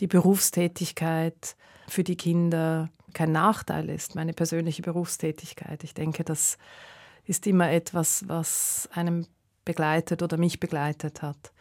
[0.00, 1.56] die Berufstätigkeit
[1.88, 5.84] für die Kinder kein Nachteil ist, meine persönliche Berufstätigkeit.
[5.84, 6.56] Ich denke, das
[7.26, 9.26] ist immer etwas, was einem
[9.66, 11.52] begleitet oder mich begleitet hat.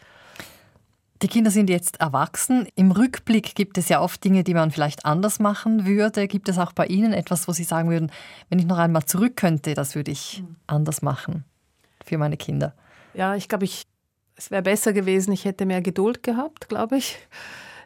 [1.22, 2.68] Die Kinder sind jetzt erwachsen.
[2.76, 6.28] Im Rückblick gibt es ja oft Dinge, die man vielleicht anders machen würde.
[6.28, 8.10] Gibt es auch bei Ihnen etwas, wo Sie sagen würden,
[8.50, 11.44] wenn ich noch einmal zurück könnte, das würde ich anders machen
[12.06, 12.74] für meine Kinder?
[13.14, 13.84] Ja, ich glaube, ich,
[14.36, 17.18] es wäre besser gewesen, ich hätte mehr Geduld gehabt, glaube ich.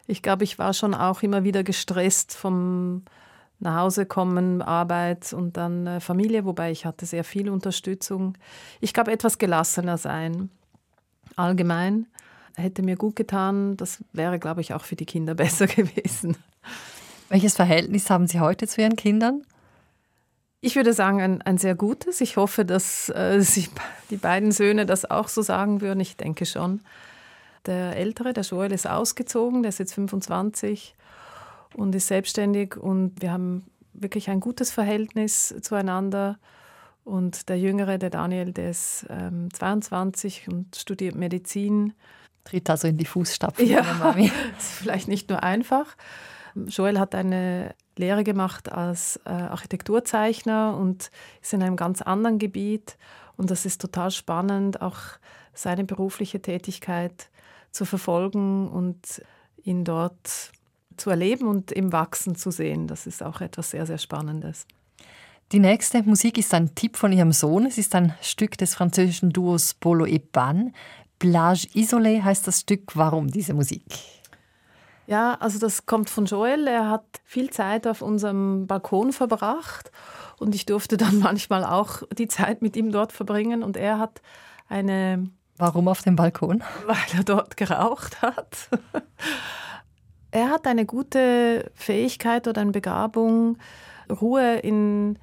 [0.06, 3.02] Ich glaube, ich war schon auch immer wieder gestresst vom
[3.60, 8.36] nach Hause kommen, Arbeit und dann äh, Familie, wobei ich hatte sehr viel Unterstützung.
[8.80, 10.50] Ich glaube, etwas gelassener sein,
[11.36, 12.06] allgemein
[12.56, 13.76] hätte mir gut getan.
[13.76, 16.36] Das wäre, glaube ich, auch für die Kinder besser gewesen.
[17.28, 19.42] Welches Verhältnis haben Sie heute zu Ihren Kindern?
[20.60, 22.20] Ich würde sagen, ein, ein sehr gutes.
[22.20, 23.70] Ich hoffe, dass äh, sich
[24.10, 26.00] die beiden Söhne das auch so sagen würden.
[26.00, 26.80] Ich denke schon.
[27.66, 30.94] Der Ältere, der Joel, ist ausgezogen, der ist jetzt 25
[31.74, 33.64] und ist selbstständig und wir haben
[33.94, 36.38] wirklich ein gutes Verhältnis zueinander.
[37.04, 41.92] Und der Jüngere, der Daniel, der ist ähm, 22 und studiert Medizin
[42.44, 44.26] Tritt also in die Fußstapfen ja, meiner Mami.
[44.58, 45.96] ist vielleicht nicht nur einfach.
[46.54, 51.10] Joel hat eine Lehre gemacht als äh, Architekturzeichner und
[51.42, 52.96] ist in einem ganz anderen Gebiet.
[53.36, 54.98] Und das ist total spannend, auch
[55.52, 57.28] seine berufliche Tätigkeit
[57.70, 59.22] zu verfolgen und
[59.62, 60.52] ihn dort
[60.96, 62.86] zu erleben und im Wachsen zu sehen.
[62.86, 64.66] Das ist auch etwas sehr, sehr Spannendes.
[65.52, 67.66] Die nächste Musik ist ein Tipp von ihrem Sohn.
[67.66, 70.72] Es ist ein Stück des französischen Duos Bolo et Pan.
[71.24, 72.96] Plage Isolée heißt das Stück.
[72.96, 73.82] Warum diese Musik?
[75.06, 76.66] Ja, also das kommt von Joel.
[76.66, 79.90] Er hat viel Zeit auf unserem Balkon verbracht
[80.38, 84.20] und ich durfte dann manchmal auch die Zeit mit ihm dort verbringen und er hat
[84.68, 85.30] eine...
[85.56, 86.62] Warum auf dem Balkon?
[86.86, 88.68] Weil er dort geraucht hat.
[90.30, 93.56] er hat eine gute Fähigkeit oder eine Begabung,
[94.10, 95.18] Ruhe in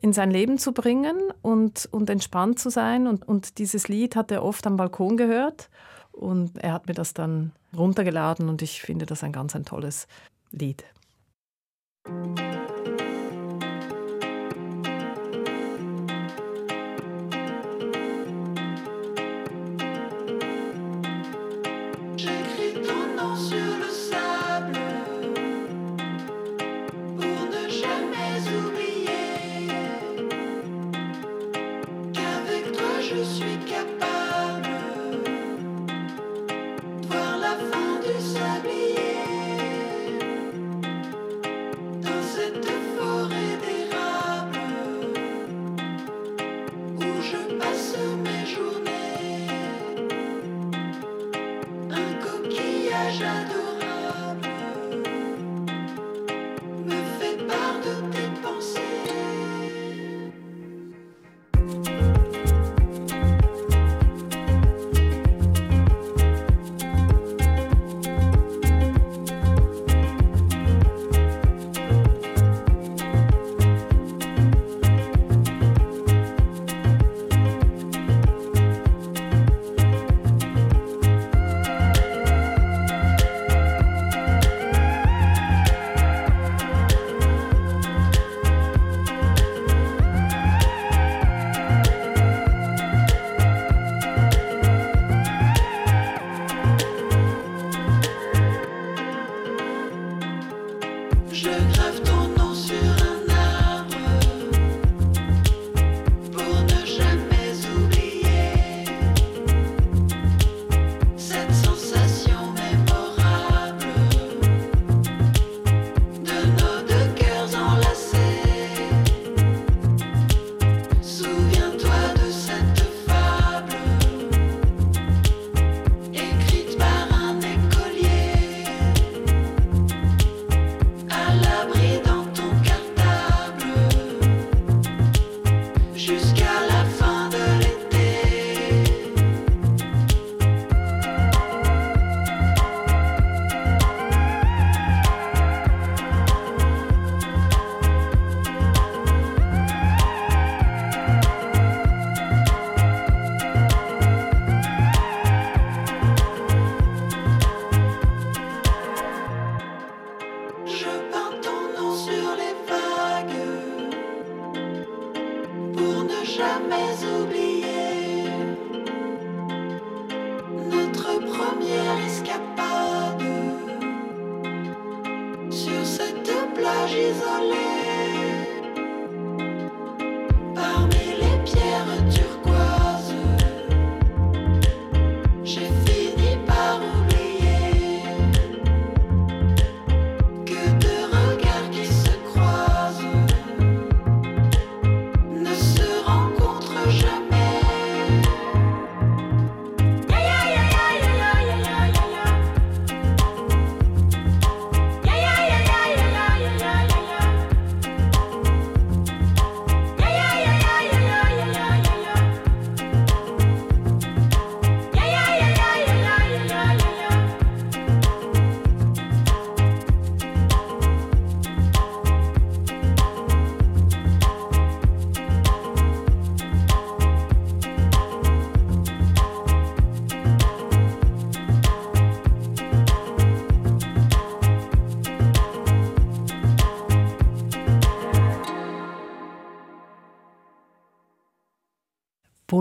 [0.00, 3.06] in sein Leben zu bringen und, und entspannt zu sein.
[3.06, 5.70] Und, und dieses Lied hat er oft am Balkon gehört
[6.12, 10.06] und er hat mir das dann runtergeladen und ich finde das ein ganz ein tolles
[10.50, 10.84] Lied.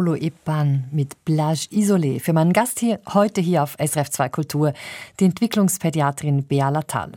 [0.08, 4.72] Polo Epan mit Plage Isolé für meinen Gast hier heute hier auf SRF 2 Kultur,
[5.20, 7.12] die Entwicklungspädiatrin Bea Latal.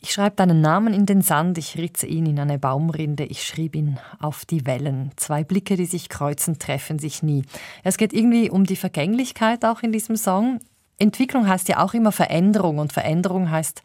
[0.00, 3.76] Ich schreibe deinen Namen in den Sand, ich ritze ihn in eine Baumrinde, ich schrieb
[3.76, 5.12] ihn auf die Wellen.
[5.14, 7.44] Zwei Blicke, die sich kreuzen, treffen sich nie.
[7.84, 10.58] Es geht irgendwie um die Vergänglichkeit auch in diesem Song.
[10.98, 13.84] Entwicklung heißt ja auch immer Veränderung und Veränderung heißt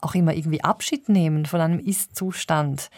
[0.00, 2.88] auch immer irgendwie Abschied nehmen von einem Ist-Zustand.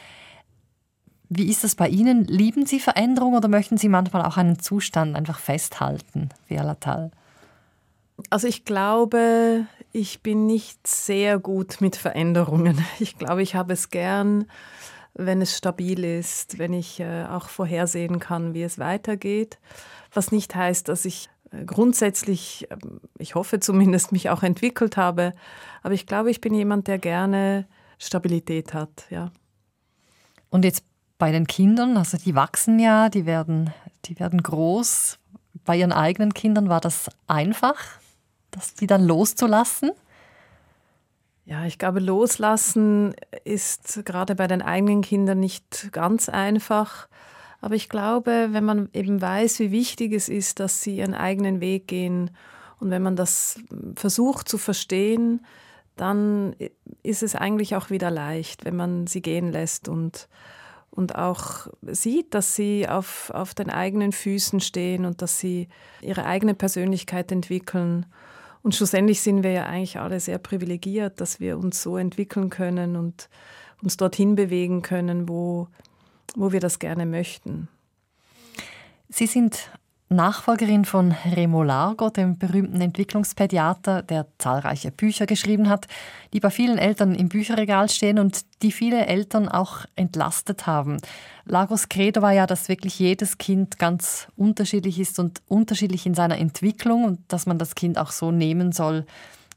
[1.33, 2.25] Wie ist das bei Ihnen?
[2.25, 7.13] Lieben Sie Veränderung oder möchten Sie manchmal auch einen Zustand einfach festhalten, Via Latal?
[8.31, 12.85] Also ich glaube, ich bin nicht sehr gut mit Veränderungen.
[12.99, 14.47] Ich glaube, ich habe es gern,
[15.15, 19.61] wenn es stabil ist, wenn ich äh, auch vorhersehen kann, wie es weitergeht.
[20.13, 25.33] Was nicht heißt, dass ich äh, grundsätzlich, ähm, ich hoffe zumindest, mich auch entwickelt habe.
[25.85, 27.69] Aber ich glaube, ich bin jemand, der gerne
[27.99, 29.31] Stabilität hat, ja.
[30.51, 30.90] Und jetzt
[31.21, 33.73] bei den Kindern, also die wachsen ja, die werden,
[34.07, 35.19] die werden groß.
[35.65, 37.77] Bei ihren eigenen Kindern war das einfach,
[38.51, 39.93] das die dann loszulassen?
[41.45, 43.15] Ja, ich glaube, loslassen
[43.45, 47.07] ist gerade bei den eigenen Kindern nicht ganz einfach.
[47.61, 51.61] Aber ich glaube, wenn man eben weiß, wie wichtig es ist, dass sie ihren eigenen
[51.61, 52.31] Weg gehen
[52.79, 53.61] und wenn man das
[53.95, 55.45] versucht zu verstehen,
[55.97, 56.57] dann
[57.03, 60.29] ist es eigentlich auch wieder leicht, wenn man sie gehen lässt und
[60.91, 65.69] und auch sieht, dass sie auf, auf den eigenen Füßen stehen und dass sie
[66.03, 68.07] ihre eigene Persönlichkeit entwickeln.
[68.63, 72.97] Und schlussendlich sind wir ja eigentlich alle sehr privilegiert, dass wir uns so entwickeln können
[72.97, 73.29] und
[73.83, 75.69] uns dorthin bewegen können, wo,
[76.35, 77.69] wo wir das gerne möchten.
[79.09, 79.71] Sie sind
[80.13, 85.87] Nachfolgerin von Remo Largo, dem berühmten Entwicklungspädiater, der zahlreiche Bücher geschrieben hat,
[86.33, 90.97] die bei vielen Eltern im Bücherregal stehen und die viele Eltern auch entlastet haben.
[91.45, 96.39] Lagos Credo war ja, dass wirklich jedes Kind ganz unterschiedlich ist und unterschiedlich in seiner
[96.39, 99.07] Entwicklung und dass man das Kind auch so nehmen soll,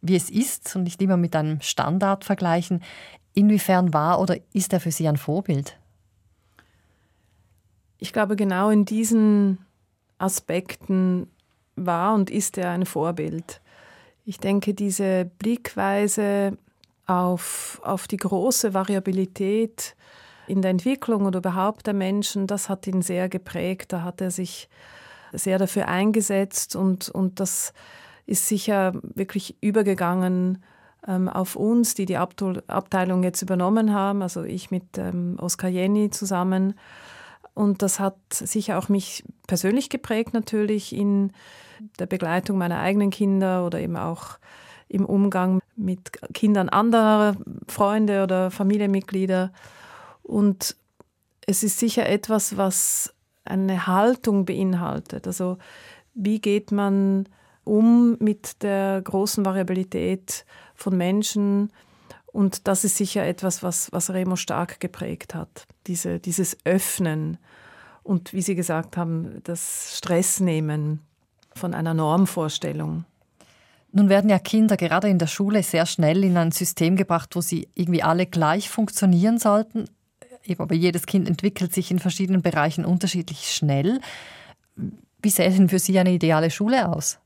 [0.03, 2.83] wie es ist und nicht immer mit einem Standard vergleichen.
[3.33, 5.79] Inwiefern war oder ist er für Sie ein Vorbild?
[7.97, 9.57] Ich glaube, genau in diesen
[10.23, 11.27] Aspekten
[11.75, 13.61] war und ist er ein Vorbild.
[14.25, 16.57] Ich denke, diese Blickweise
[17.05, 19.95] auf, auf die große Variabilität
[20.47, 23.91] in der Entwicklung oder überhaupt der Menschen, das hat ihn sehr geprägt.
[23.91, 24.69] Da hat er sich
[25.33, 27.73] sehr dafür eingesetzt und, und das
[28.25, 30.63] ist sicher wirklich übergegangen
[31.07, 36.09] ähm, auf uns, die die Abteilung jetzt übernommen haben, also ich mit ähm, Oskar Jenny
[36.09, 36.75] zusammen.
[37.53, 41.31] Und das hat sicher auch mich persönlich geprägt natürlich in
[41.99, 44.37] der Begleitung meiner eigenen Kinder oder eben auch
[44.87, 47.35] im Umgang mit Kindern anderer
[47.67, 49.51] Freunde oder Familienmitglieder.
[50.23, 50.75] Und
[51.45, 53.13] es ist sicher etwas, was
[53.45, 55.27] eine Haltung beinhaltet.
[55.27, 55.57] Also
[56.13, 57.27] wie geht man
[57.63, 60.45] um mit der großen Variabilität
[60.75, 61.71] von Menschen?
[62.33, 65.65] Und das ist sicher etwas, was, was Remo stark geprägt hat.
[65.87, 67.37] Diese, dieses Öffnen
[68.01, 70.99] und, wie Sie gesagt haben, das Stressnehmen
[71.55, 73.05] von einer Normvorstellung.
[73.91, 77.41] Nun werden ja Kinder gerade in der Schule sehr schnell in ein System gebracht, wo
[77.41, 79.85] sie irgendwie alle gleich funktionieren sollten.
[80.57, 84.01] Aber jedes Kind entwickelt sich in verschiedenen Bereichen unterschiedlich schnell.
[85.21, 87.19] Wie sähe denn für Sie eine ideale Schule aus?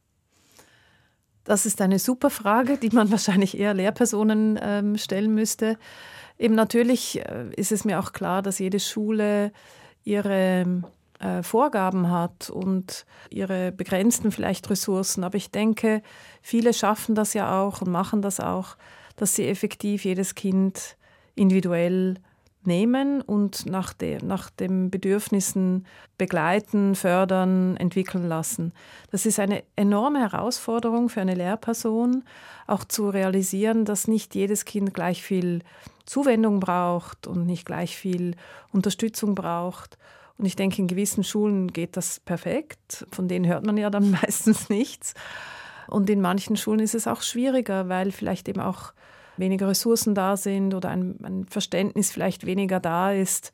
[1.47, 5.77] Das ist eine super Frage, die man wahrscheinlich eher Lehrpersonen ähm, stellen müsste.
[6.37, 9.53] Eben natürlich äh, ist es mir auch klar, dass jede Schule
[10.03, 10.83] ihre
[11.19, 15.23] äh, Vorgaben hat und ihre begrenzten vielleicht Ressourcen.
[15.23, 16.01] Aber ich denke,
[16.41, 18.75] viele schaffen das ja auch und machen das auch,
[19.15, 20.97] dass sie effektiv jedes Kind
[21.33, 22.15] individuell
[22.68, 25.88] nehmen und nach, de, nach den Bedürfnissen
[26.18, 28.74] begleiten, fördern, entwickeln lassen.
[29.09, 32.24] Das ist eine enorme Herausforderung für eine Lehrperson,
[32.68, 35.61] auch zu realisieren, dass nicht jedes Kind gleich viel
[36.05, 38.36] Zuwendung braucht und nicht gleich viel
[38.72, 39.97] Unterstützung braucht.
[40.38, 43.07] Und ich denke, in gewissen Schulen geht das perfekt.
[43.11, 45.13] Von denen hört man ja dann meistens nichts.
[45.88, 48.93] Und in manchen Schulen ist es auch schwieriger, weil vielleicht eben auch
[49.39, 53.51] weniger Ressourcen da sind oder ein, ein Verständnis vielleicht weniger da ist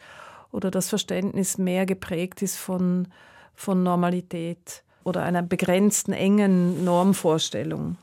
[0.51, 3.07] oder das Verständnis mehr geprägt ist von,
[3.55, 7.97] von Normalität oder einer begrenzten, engen Normvorstellung.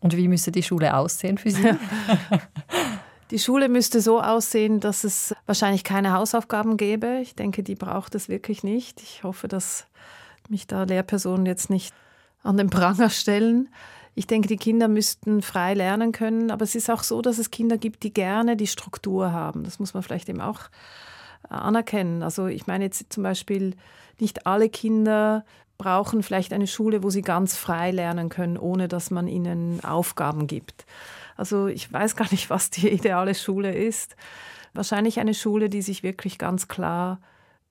[0.00, 1.62] Und wie müsste die Schule aussehen für Sie?
[3.30, 7.20] Die Schule müsste so aussehen, dass es wahrscheinlich keine Hausaufgaben gäbe.
[7.22, 9.02] Ich denke, die braucht es wirklich nicht.
[9.02, 9.86] Ich hoffe, dass
[10.48, 11.94] mich da Lehrpersonen jetzt nicht
[12.42, 13.70] an den Pranger stellen.
[14.14, 17.50] Ich denke, die Kinder müssten frei lernen können, aber es ist auch so, dass es
[17.50, 19.64] Kinder gibt, die gerne die Struktur haben.
[19.64, 20.60] Das muss man vielleicht eben auch
[21.48, 22.22] anerkennen.
[22.22, 23.74] Also ich meine jetzt zum Beispiel,
[24.20, 25.44] nicht alle Kinder
[25.78, 30.46] brauchen vielleicht eine Schule, wo sie ganz frei lernen können, ohne dass man ihnen Aufgaben
[30.46, 30.86] gibt.
[31.36, 34.16] Also ich weiß gar nicht, was die ideale Schule ist.
[34.72, 37.20] Wahrscheinlich eine Schule, die sich wirklich ganz klar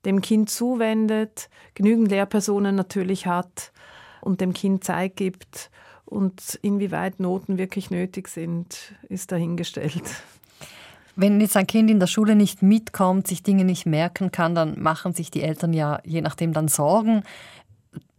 [0.04, 3.72] dem Kind zuwendet, genügend Lehrpersonen natürlich hat
[4.20, 5.70] und dem Kind Zeit gibt.
[6.04, 10.02] Und inwieweit Noten wirklich nötig sind, ist dahingestellt.
[11.16, 14.80] Wenn jetzt ein Kind in der Schule nicht mitkommt, sich Dinge nicht merken kann, dann
[14.80, 17.22] machen sich die Eltern ja je nachdem dann Sorgen.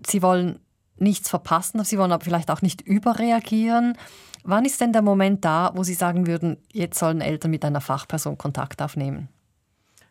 [0.05, 0.59] Sie wollen
[0.97, 3.97] nichts verpassen, sie wollen aber vielleicht auch nicht überreagieren.
[4.43, 7.81] Wann ist denn der Moment da, wo Sie sagen würden, jetzt sollen Eltern mit einer
[7.81, 9.27] Fachperson Kontakt aufnehmen?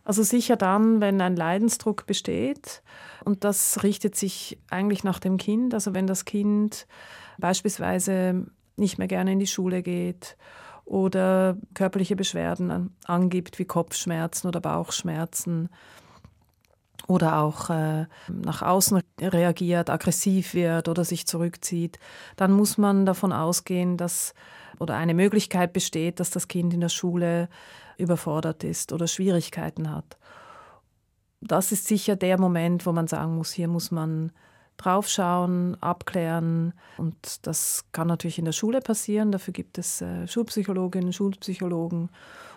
[0.05, 2.83] Also sicher dann, wenn ein Leidensdruck besteht.
[3.25, 5.72] Und das richtet sich eigentlich nach dem Kind.
[5.72, 6.87] Also wenn das Kind
[7.39, 10.37] beispielsweise nicht mehr gerne in die Schule geht
[10.85, 15.70] oder körperliche Beschwerden angibt wie Kopfschmerzen oder Bauchschmerzen
[17.07, 21.99] oder auch äh, nach außen reagiert, aggressiv wird oder sich zurückzieht,
[22.37, 24.35] dann muss man davon ausgehen, dass
[24.78, 27.49] oder eine Möglichkeit besteht, dass das Kind in der Schule
[27.97, 30.18] überfordert ist oder Schwierigkeiten hat.
[31.41, 34.32] Das ist sicher der Moment, wo man sagen muss, hier muss man
[34.77, 36.72] draufschauen, abklären.
[36.97, 39.33] Und das kann natürlich in der Schule passieren.
[39.33, 42.11] Dafür gibt es äh, Schulpsychologinnen, Schulpsychologen.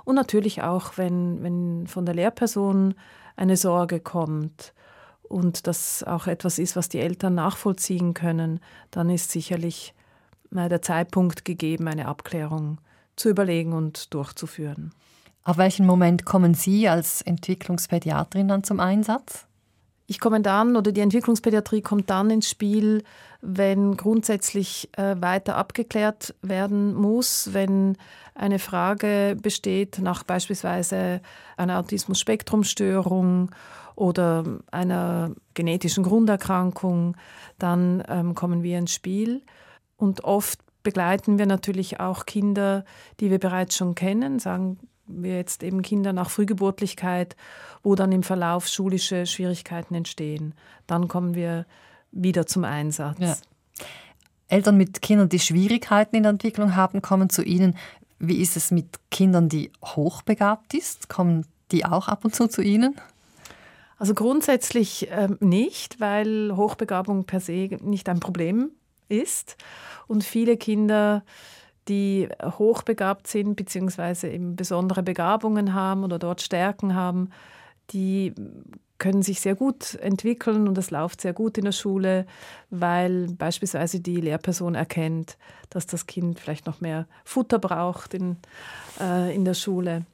[0.04, 2.96] Und natürlich auch, wenn, wenn von der Lehrperson
[3.36, 4.74] eine Sorge kommt
[5.24, 8.60] und das auch etwas ist, was die Eltern nachvollziehen können,
[8.92, 9.94] dann ist sicherlich
[10.52, 12.80] der Zeitpunkt gegeben, eine Abklärung
[13.16, 14.94] zu überlegen und durchzuführen.
[15.44, 19.46] Auf welchen Moment kommen Sie als Entwicklungspädiatrin dann zum Einsatz?
[20.10, 23.04] Ich komme dann oder die Entwicklungspädiatrie kommt dann ins Spiel,
[23.42, 27.98] wenn grundsätzlich äh, weiter abgeklärt werden muss, wenn
[28.34, 31.22] eine Frage besteht nach beispielsweise
[31.58, 33.52] einer Autismus-Spektrum-Störung
[33.96, 37.18] oder einer genetischen Grunderkrankung,
[37.60, 39.44] dann ähm, kommen wir ins Spiel.
[39.98, 42.86] Und oft begleiten wir natürlich auch Kinder,
[43.20, 47.36] die wir bereits schon kennen, sagen wir jetzt eben Kinder nach Frühgeburtlichkeit,
[47.84, 50.54] wo dann im Verlauf schulische Schwierigkeiten entstehen.
[50.86, 51.66] Dann kommen wir
[52.12, 53.20] wieder zum Einsatz.
[53.20, 53.36] Ja.
[54.50, 57.76] Eltern mit Kindern, die Schwierigkeiten in der Entwicklung haben, kommen zu Ihnen.
[58.20, 61.10] Wie ist es mit Kindern, die hochbegabt sind?
[61.10, 62.96] Kommen die auch ab und zu zu Ihnen?
[63.98, 68.72] Also grundsätzlich äh, nicht, weil Hochbegabung per se nicht ein Problem
[69.10, 69.58] ist.
[70.08, 71.24] Und viele Kinder
[71.88, 77.30] die hochbegabt sind, beziehungsweise eben besondere Begabungen haben oder dort Stärken haben,
[77.92, 78.34] die
[79.00, 82.26] können sich sehr gut entwickeln und es läuft sehr gut in der Schule,
[82.70, 85.38] weil beispielsweise die Lehrperson erkennt,
[85.70, 88.38] dass das Kind vielleicht noch mehr Futter braucht in,
[89.00, 90.06] äh, in der Schule.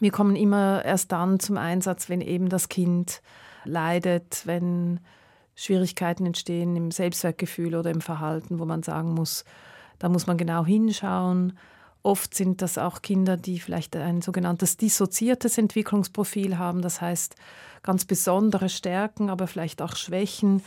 [0.00, 3.22] Wir kommen immer erst dann zum Einsatz, wenn eben das Kind
[3.64, 4.98] leidet, wenn
[5.54, 9.44] Schwierigkeiten entstehen im Selbstwertgefühl oder im Verhalten, wo man sagen muss,
[10.04, 11.54] da muss man genau hinschauen.
[12.02, 17.36] Oft sind das auch Kinder, die vielleicht ein sogenanntes dissoziiertes Entwicklungsprofil haben, das heißt
[17.82, 20.62] ganz besondere Stärken, aber vielleicht auch Schwächen.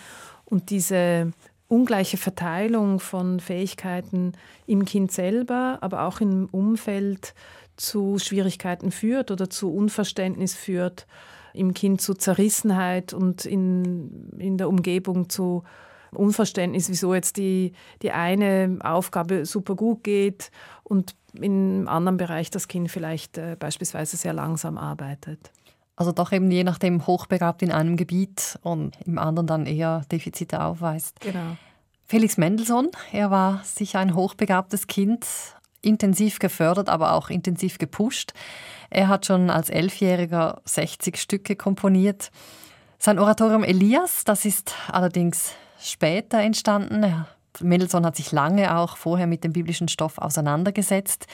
[0.46, 1.34] Und diese
[1.68, 4.34] ungleiche Verteilung von Fähigkeiten
[4.66, 7.36] im Kind selber, aber auch im Umfeld
[7.76, 11.06] zu Schwierigkeiten führt oder zu Unverständnis führt,
[11.54, 15.64] im Kind zu Zerrissenheit und in, in der Umgebung zu
[16.12, 20.52] Unverständnis, wieso jetzt die, die eine Aufgabe super gut geht
[20.84, 25.52] und im anderen Bereich das Kind vielleicht äh, beispielsweise sehr langsam arbeitet.
[25.96, 30.64] Also doch eben je nachdem hochbegabt in einem Gebiet und im anderen dann eher Defizite
[30.64, 31.20] aufweist.
[31.20, 31.58] Genau.
[32.06, 35.26] Felix Mendelssohn, er war sicher ein hochbegabtes Kind.
[35.82, 38.34] intensiv gefördert, aber auch intensiv gepusht.
[38.90, 42.32] Er hat schon als Elfjähriger 60 Stücke komponiert.
[43.00, 47.26] Sein Oratorium Elias, das ist allerdings später entstanden.
[47.60, 51.28] Mendelssohn hat sich lange auch vorher mit dem biblischen Stoff auseinandergesetzt.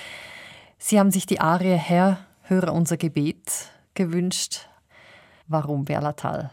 [0.77, 4.69] Sie haben sich die Arie Herr, höre unser Gebet gewünscht.
[5.47, 6.51] Warum Berlatal?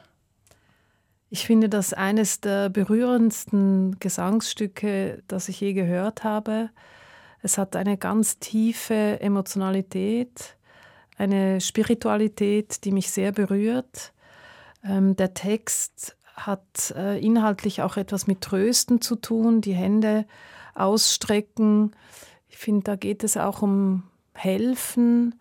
[1.30, 6.70] Ich finde das eines der berührendsten Gesangsstücke, das ich je gehört habe.
[7.42, 10.56] Es hat eine ganz tiefe Emotionalität,
[11.16, 14.12] eine Spiritualität, die mich sehr berührt.
[14.84, 16.16] Ähm, der Text
[16.46, 20.26] hat äh, inhaltlich auch etwas mit Trösten zu tun, die Hände
[20.74, 21.92] ausstrecken.
[22.48, 25.34] Ich finde, da geht es auch um Helfen,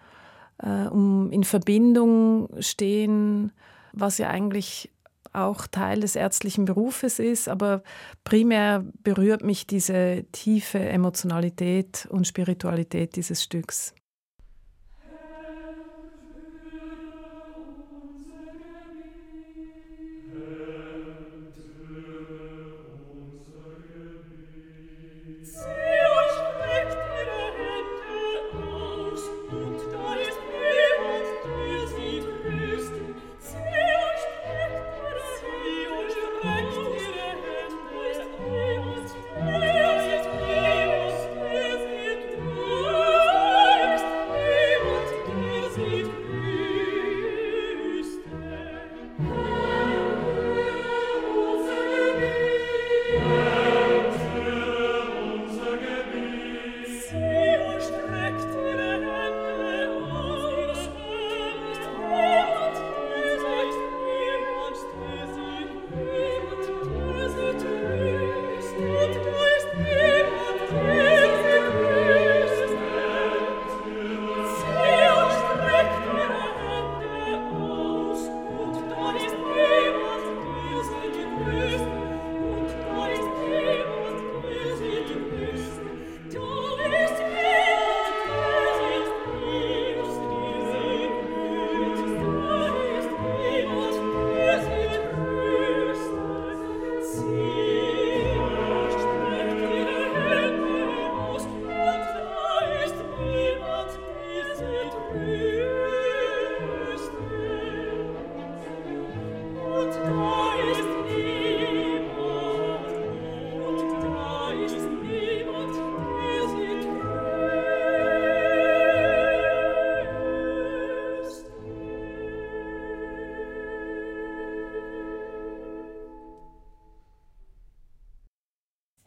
[0.58, 3.52] äh, um in Verbindung stehen,
[3.94, 4.92] was ja eigentlich
[5.32, 7.84] auch Teil des ärztlichen Berufes ist, aber
[8.24, 13.94] primär berührt mich diese tiefe Emotionalität und Spiritualität dieses Stücks.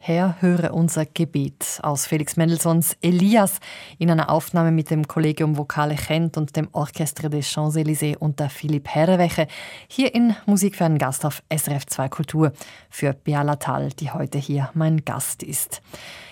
[0.05, 3.61] Herr, höre unser Gebet aus Felix Mendelssohns Elias
[3.99, 8.89] in einer Aufnahme mit dem Kollegium Vokale Chent und dem Orchestre des Champs-Élysées unter Philipp
[8.89, 9.47] Herreweche
[9.87, 12.51] hier in Musik für einen Gast auf SRF 2 Kultur
[12.89, 15.81] für Beala Tal, die heute hier mein Gast ist.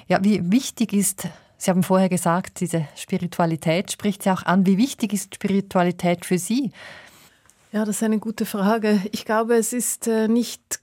[0.09, 4.65] Ja, wie wichtig ist Sie haben vorher gesagt, diese Spiritualität spricht Sie auch an.
[4.65, 6.71] Wie wichtig ist Spiritualität für Sie?
[7.71, 8.99] Ja, das ist eine gute Frage.
[9.13, 10.80] Ich glaube, es ist äh, nicht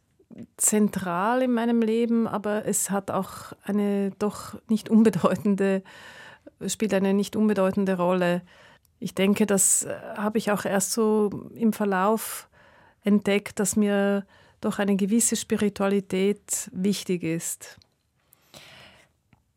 [0.57, 5.83] zentral in meinem Leben, aber es hat auch eine doch nicht unbedeutende,
[6.67, 8.43] spielt eine nicht unbedeutende Rolle.
[9.01, 12.49] Ich denke, das äh, habe ich auch erst so im Verlauf
[13.05, 14.27] entdeckt, dass mir
[14.61, 17.79] doch eine gewisse Spiritualität wichtig ist.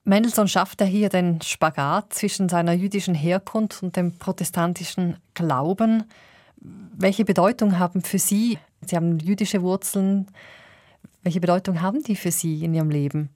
[0.03, 6.05] Mendelssohn schafft er hier den Spagat zwischen seiner jüdischen Herkunft und dem protestantischen Glauben.
[6.57, 10.27] Welche Bedeutung haben für Sie, Sie haben jüdische Wurzeln,
[11.23, 13.29] welche Bedeutung haben die für Sie in Ihrem Leben?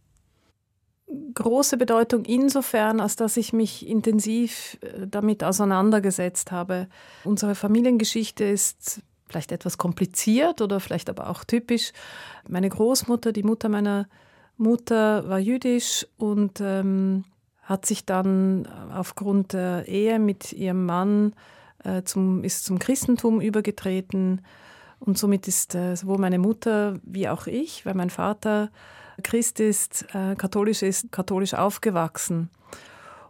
[1.36, 6.88] Große Bedeutung insofern, als dass ich mich intensiv äh, damit auseinandergesetzt habe.
[7.24, 11.92] Unsere Familiengeschichte ist vielleicht etwas kompliziert oder vielleicht aber auch typisch.
[12.48, 14.08] Meine Großmutter, die Mutter meiner
[14.58, 17.26] Mutter, war jüdisch und ähm,
[17.62, 21.34] hat sich dann aufgrund der Ehe mit ihrem Mann
[21.84, 24.42] äh, zum, ist zum Christentum übergetreten
[25.06, 28.70] und somit ist äh, sowohl meine Mutter wie auch ich, weil mein Vater
[29.24, 32.50] Christ ist, äh, katholisch ist, katholisch aufgewachsen.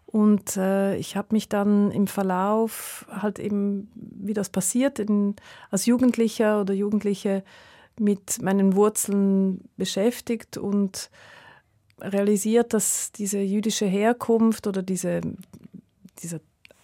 [0.05, 5.36] Und äh, ich habe mich dann im Verlauf halt eben, wie das passiert, in,
[5.69, 7.43] als Jugendlicher oder Jugendliche
[7.99, 11.09] mit meinen Wurzeln beschäftigt und
[11.99, 15.21] realisiert, dass diese jüdische Herkunft oder diese,
[16.19, 16.39] dieser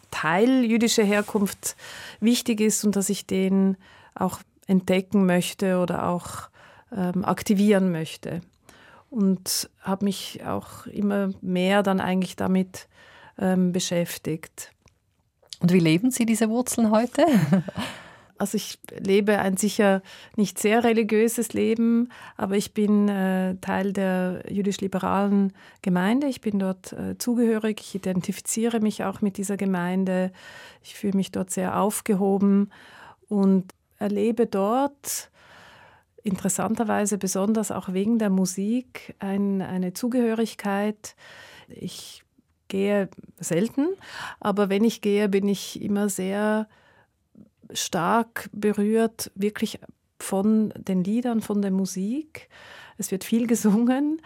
[0.10, 1.76] Teil jüdischer Herkunft
[2.20, 3.78] wichtig ist und dass ich den
[4.14, 6.50] auch entdecken möchte oder auch
[6.96, 8.42] ähm, aktivieren möchte.
[9.10, 12.88] Und habe mich auch immer mehr dann eigentlich damit
[13.38, 14.72] ähm, beschäftigt.
[15.60, 17.26] Und wie leben Sie diese Wurzeln heute?
[18.42, 20.02] Also ich lebe ein sicher
[20.36, 25.54] nicht sehr religiöses Leben, aber ich bin äh, Teil der jüdisch-liberalen
[25.84, 26.26] Gemeinde.
[26.26, 27.82] Ich bin dort äh, zugehörig.
[27.82, 30.32] Ich identifiziere mich auch mit dieser Gemeinde.
[30.82, 32.72] Ich fühle mich dort sehr aufgehoben
[33.30, 35.30] und erlebe dort
[36.24, 41.16] interessanterweise besonders auch wegen der Musik ein, eine Zugehörigkeit.
[41.68, 42.24] Ich
[42.68, 43.88] gehe selten,
[44.40, 46.68] aber wenn ich gehe, bin ich immer sehr
[47.74, 49.80] stark berührt, wirklich
[50.20, 52.50] von den Liedern, von der Musik.
[52.98, 54.22] Es wird viel gesungen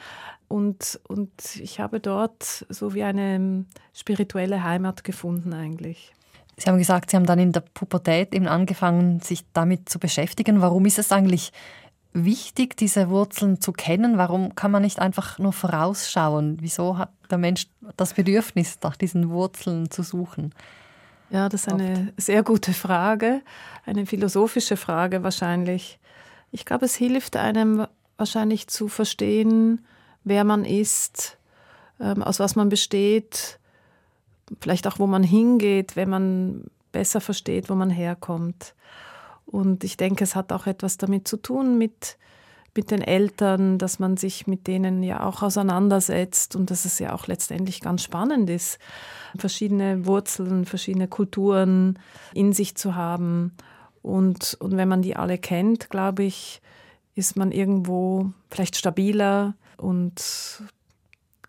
[0.48, 6.14] und, und ich habe dort so wie eine spirituelle Heimat gefunden eigentlich.
[6.58, 10.62] Sie haben gesagt, Sie haben dann in der Pubertät eben angefangen, sich damit zu beschäftigen.
[10.62, 11.52] Warum ist es eigentlich
[12.14, 14.18] wichtig, diese Wurzeln zu kennen?
[14.18, 16.58] Warum kann man nicht einfach nur vorausschauen?
[16.62, 20.54] Wieso hat der Mensch das Bedürfnis, nach diesen Wurzeln zu suchen?
[21.30, 23.42] Ja, das ist eine sehr gute Frage,
[23.86, 26.00] eine philosophische Frage wahrscheinlich.
[26.52, 29.86] Ich glaube, es hilft einem wahrscheinlich zu verstehen,
[30.24, 31.38] wer man ist,
[32.00, 33.60] ähm, aus was man besteht,
[34.62, 38.76] vielleicht auch, wo man hingeht, wenn man besser versteht, wo man herkommt.
[39.46, 42.18] Und ich denke, es hat auch etwas damit zu tun mit
[42.76, 47.14] mit den Eltern, dass man sich mit denen ja auch auseinandersetzt und dass es ja
[47.14, 48.80] auch letztendlich ganz spannend ist,
[49.38, 51.98] verschiedene Wurzeln, verschiedene Kulturen
[52.34, 53.54] in sich zu haben.
[54.02, 56.62] Und, und wenn man die alle kennt, glaube ich,
[57.16, 60.62] ist man irgendwo vielleicht stabiler und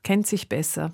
[0.04, 0.92] kennt sich besser.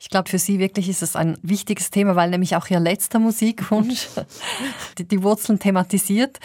[0.00, 3.18] Ich glaube, für Sie wirklich ist es ein wichtiges Thema, weil nämlich auch Ihr letzter
[3.18, 4.08] Musikwunsch
[4.98, 6.38] die, die Wurzeln thematisiert.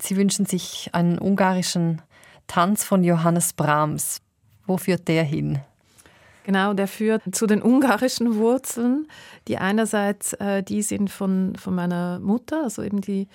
[0.00, 2.00] Sie wünschen sich einen ungarischen
[2.46, 4.20] Tanz von Johannes Brahms.
[4.66, 5.60] Wo führt der hin?
[6.44, 9.08] Genau, der führt zu den ungarischen Wurzeln,
[9.48, 13.26] die einerseits äh, die sind von, von meiner Mutter, also eben die,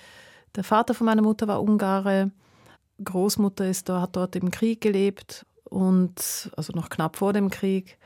[0.56, 2.30] der Vater von meiner Mutter war Ungare,
[3.04, 7.98] Großmutter ist da, hat dort im Krieg gelebt und also noch knapp vor dem Krieg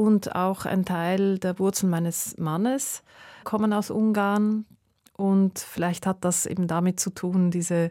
[0.00, 3.02] und auch ein Teil der Wurzeln meines Mannes
[3.44, 4.64] kommen aus Ungarn.
[5.14, 7.90] Und vielleicht hat das eben damit zu tun, diese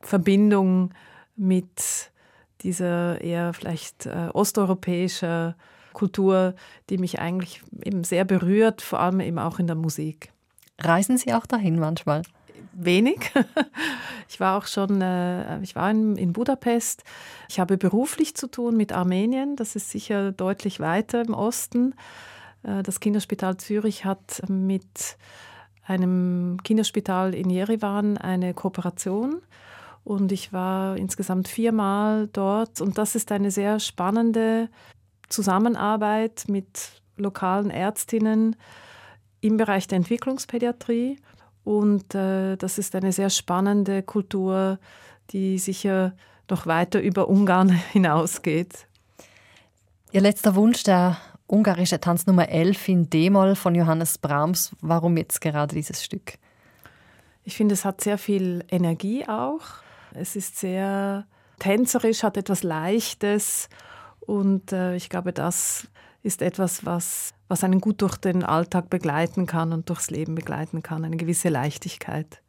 [0.00, 0.94] Verbindung
[1.34, 2.12] mit
[2.60, 5.56] dieser eher vielleicht äh, osteuropäischer
[5.94, 6.54] Kultur,
[6.90, 10.30] die mich eigentlich eben sehr berührt, vor allem eben auch in der Musik.
[10.78, 12.22] Reisen Sie auch dahin manchmal?
[12.84, 13.32] Wenig.
[14.30, 17.02] Ich war auch schon, äh, ich war in, in, Budapest.
[17.48, 19.56] Ich habe beruflich zu tun mit Armenien.
[19.56, 21.94] Das ist sicher deutlich weiter im Osten.
[22.62, 25.16] Äh, das Kinderspital Zürich hat mit
[25.86, 29.40] einem Kinderspital in Jerewan eine Kooperation.
[30.04, 32.82] Und ich war insgesamt viermal dort.
[32.82, 34.68] Und das ist eine sehr spannende
[35.30, 38.56] Zusammenarbeit mit lokalen Ärztinnen
[39.40, 41.18] im Bereich der Entwicklungspädiatrie.
[41.68, 44.78] Und äh, das ist eine sehr spannende Kultur,
[45.32, 46.14] die sicher
[46.48, 48.86] noch weiter über Ungarn hinausgeht.
[50.10, 54.74] Ihr letzter Wunsch, der ungarische Tanz Nummer 11 in D-Moll von Johannes Brahms.
[54.80, 56.38] Warum jetzt gerade dieses Stück?
[57.44, 59.60] Ich finde, es hat sehr viel Energie auch.
[60.14, 61.26] Es ist sehr
[61.58, 63.68] tänzerisch, hat etwas Leichtes
[64.20, 65.86] und äh, ich glaube, das
[66.22, 70.82] ist etwas, was, was einen gut durch den Alltag begleiten kann und durchs Leben begleiten
[70.82, 72.42] kann, eine gewisse Leichtigkeit.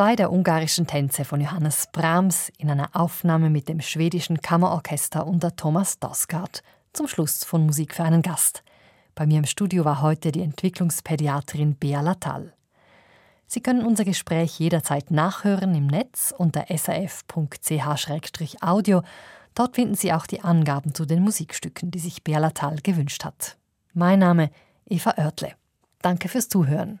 [0.00, 5.54] Zwei der ungarischen Tänze von Johannes Brahms in einer Aufnahme mit dem schwedischen Kammerorchester unter
[5.56, 6.62] Thomas Dosgaard.
[6.94, 8.62] Zum Schluss von Musik für einen Gast.
[9.14, 12.54] Bei mir im Studio war heute die Entwicklungspädiatrin Bea Latal.
[13.46, 17.42] Sie können unser Gespräch jederzeit nachhören im Netz unter saf.ch-audio.
[19.54, 23.58] Dort finden Sie auch die Angaben zu den Musikstücken, die sich Bea Latal gewünscht hat.
[23.92, 24.50] Mein Name
[24.86, 25.52] Eva Oertle.
[26.00, 27.00] Danke fürs Zuhören.